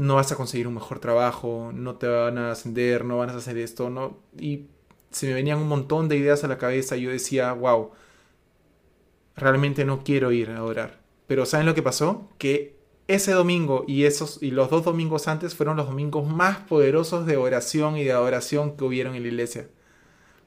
no 0.00 0.14
vas 0.14 0.32
a 0.32 0.36
conseguir 0.36 0.66
un 0.66 0.72
mejor 0.72 0.98
trabajo, 0.98 1.72
no 1.74 1.96
te 1.96 2.06
van 2.06 2.38
a 2.38 2.52
ascender, 2.52 3.04
no 3.04 3.18
vas 3.18 3.32
a 3.32 3.36
hacer 3.36 3.58
esto, 3.58 3.90
no. 3.90 4.16
Y 4.38 4.64
se 5.10 5.26
me 5.26 5.34
venían 5.34 5.58
un 5.58 5.68
montón 5.68 6.08
de 6.08 6.16
ideas 6.16 6.42
a 6.42 6.48
la 6.48 6.56
cabeza 6.56 6.96
y 6.96 7.02
yo 7.02 7.10
decía, 7.10 7.52
wow, 7.52 7.90
realmente 9.36 9.84
no 9.84 10.02
quiero 10.02 10.32
ir 10.32 10.52
a 10.52 10.64
orar. 10.64 11.00
Pero 11.26 11.44
¿saben 11.44 11.66
lo 11.66 11.74
que 11.74 11.82
pasó? 11.82 12.30
Que 12.38 12.78
ese 13.08 13.32
domingo 13.32 13.84
y 13.86 14.04
esos 14.04 14.42
y 14.42 14.52
los 14.52 14.70
dos 14.70 14.84
domingos 14.84 15.28
antes 15.28 15.54
fueron 15.54 15.76
los 15.76 15.86
domingos 15.86 16.26
más 16.26 16.56
poderosos 16.60 17.26
de 17.26 17.36
oración 17.36 17.98
y 17.98 18.04
de 18.04 18.12
adoración 18.12 18.78
que 18.78 18.84
hubieron 18.84 19.14
en 19.14 19.22
la 19.24 19.28
iglesia. 19.28 19.68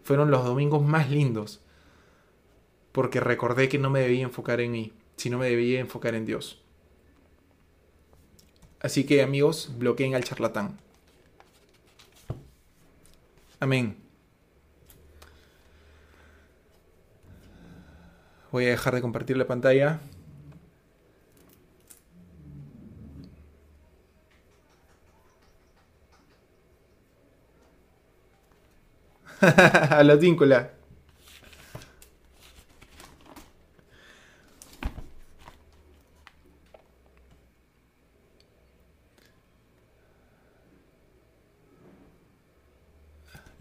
Fueron 0.01 0.31
los 0.31 0.43
domingos 0.43 0.81
más 0.83 1.11
lindos. 1.11 1.61
Porque 2.91 3.19
recordé 3.19 3.69
que 3.69 3.77
no 3.77 3.91
me 3.91 3.99
debía 3.99 4.23
enfocar 4.23 4.61
en 4.61 4.71
mí, 4.71 4.93
sino 5.15 5.37
me 5.37 5.47
debía 5.47 5.79
enfocar 5.79 6.15
en 6.15 6.25
Dios. 6.25 6.62
Así 8.83 9.05
que 9.05 9.23
amigos, 9.23 9.71
bloqueen 9.79 10.13
al 10.13 10.25
charlatán. 10.25 10.77
Amén. 13.59 13.95
Voy 18.51 18.65
a 18.65 18.69
dejar 18.69 18.93
de 18.95 19.01
compartir 19.01 19.37
la 19.37 19.47
pantalla. 19.47 19.99
a 29.41 30.03
la 30.03 30.19
tíncula. 30.19 30.71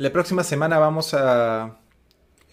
La 0.03 0.12
próxima 0.12 0.43
semana 0.43 0.81
vamos 0.81 1.15
a, 1.15 1.79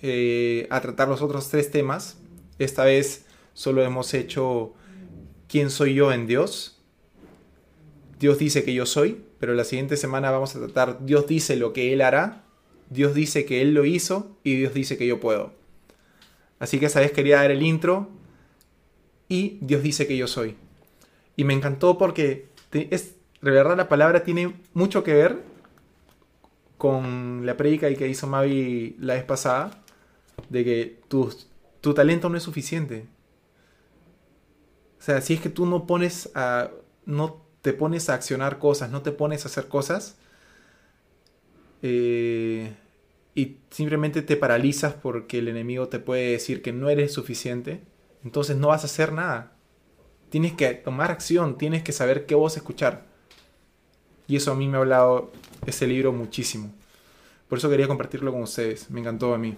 eh, 0.03 0.67
a 0.69 0.81
tratar 0.81 1.07
los 1.07 1.23
otros 1.23 1.49
tres 1.49 1.71
temas. 1.71 2.19
Esta 2.59 2.83
vez 2.83 3.25
solo 3.55 3.81
hemos 3.81 4.13
hecho 4.13 4.75
quién 5.47 5.71
soy 5.71 5.95
yo 5.95 6.13
en 6.13 6.27
Dios. 6.27 6.79
Dios 8.19 8.37
dice 8.37 8.63
que 8.63 8.75
yo 8.75 8.85
soy, 8.85 9.25
pero 9.39 9.55
la 9.55 9.63
siguiente 9.63 9.97
semana 9.97 10.29
vamos 10.29 10.55
a 10.55 10.59
tratar 10.59 11.03
Dios 11.03 11.25
dice 11.25 11.55
lo 11.55 11.73
que 11.73 11.91
Él 11.91 12.01
hará, 12.01 12.43
Dios 12.91 13.15
dice 13.15 13.45
que 13.45 13.63
Él 13.63 13.73
lo 13.73 13.83
hizo 13.83 14.37
y 14.43 14.55
Dios 14.55 14.75
dice 14.75 14.95
que 14.95 15.07
yo 15.07 15.19
puedo. 15.19 15.51
Así 16.59 16.79
que 16.79 16.85
esa 16.85 16.99
vez 16.99 17.13
quería 17.13 17.37
dar 17.37 17.49
el 17.49 17.63
intro 17.63 18.09
y 19.27 19.57
Dios 19.61 19.81
dice 19.81 20.05
que 20.05 20.17
yo 20.17 20.27
soy. 20.27 20.55
Y 21.35 21.45
me 21.45 21.55
encantó 21.55 21.97
porque 21.97 22.49
es, 22.73 23.15
de 23.41 23.49
verdad 23.49 23.75
la 23.75 23.89
palabra 23.89 24.23
tiene 24.23 24.53
mucho 24.75 25.03
que 25.03 25.15
ver 25.15 25.49
con 26.79 27.45
la 27.45 27.57
predica 27.57 27.93
que 27.93 28.07
hizo 28.07 28.25
Mavi 28.25 28.95
la 28.99 29.15
vez 29.15 29.25
pasada, 29.25 29.83
de 30.49 30.63
que 30.63 31.01
tu, 31.09 31.29
tu 31.81 31.93
talento 31.93 32.29
no 32.29 32.37
es 32.37 32.43
suficiente. 32.43 33.05
O 34.97 35.03
sea, 35.03 35.21
si 35.21 35.33
es 35.35 35.41
que 35.41 35.49
tú 35.49 35.65
no 35.65 35.85
pones 35.85 36.31
a. 36.35 36.71
no 37.05 37.45
te 37.61 37.73
pones 37.73 38.09
a 38.09 38.13
accionar 38.13 38.59
cosas, 38.59 38.89
no 38.91 39.01
te 39.01 39.11
pones 39.11 39.43
a 39.45 39.49
hacer 39.49 39.67
cosas. 39.67 40.17
Eh, 41.81 42.73
y 43.35 43.57
simplemente 43.71 44.21
te 44.21 44.37
paralizas 44.37 44.93
porque 44.93 45.39
el 45.39 45.49
enemigo 45.49 45.89
te 45.89 45.99
puede 45.99 46.31
decir 46.31 46.61
que 46.61 46.71
no 46.71 46.89
eres 46.89 47.13
suficiente. 47.13 47.83
Entonces 48.23 48.55
no 48.55 48.69
vas 48.69 48.83
a 48.83 48.85
hacer 48.85 49.11
nada. 49.11 49.51
Tienes 50.29 50.53
que 50.53 50.73
tomar 50.75 51.11
acción, 51.11 51.57
tienes 51.57 51.83
que 51.83 51.91
saber 51.91 52.25
qué 52.25 52.35
voz 52.35 52.55
escuchar. 52.55 53.05
Y 54.27 54.37
eso 54.37 54.53
a 54.53 54.55
mí 54.55 54.67
me 54.67 54.77
ha 54.77 54.81
hablado 54.81 55.33
ese 55.65 55.87
libro 55.87 56.13
muchísimo. 56.13 56.71
Por 57.49 57.57
eso 57.57 57.69
quería 57.69 57.87
compartirlo 57.87 58.31
con 58.31 58.43
ustedes. 58.43 58.89
Me 58.91 58.99
encantó 58.99 59.33
a 59.33 59.37
mí. 59.39 59.57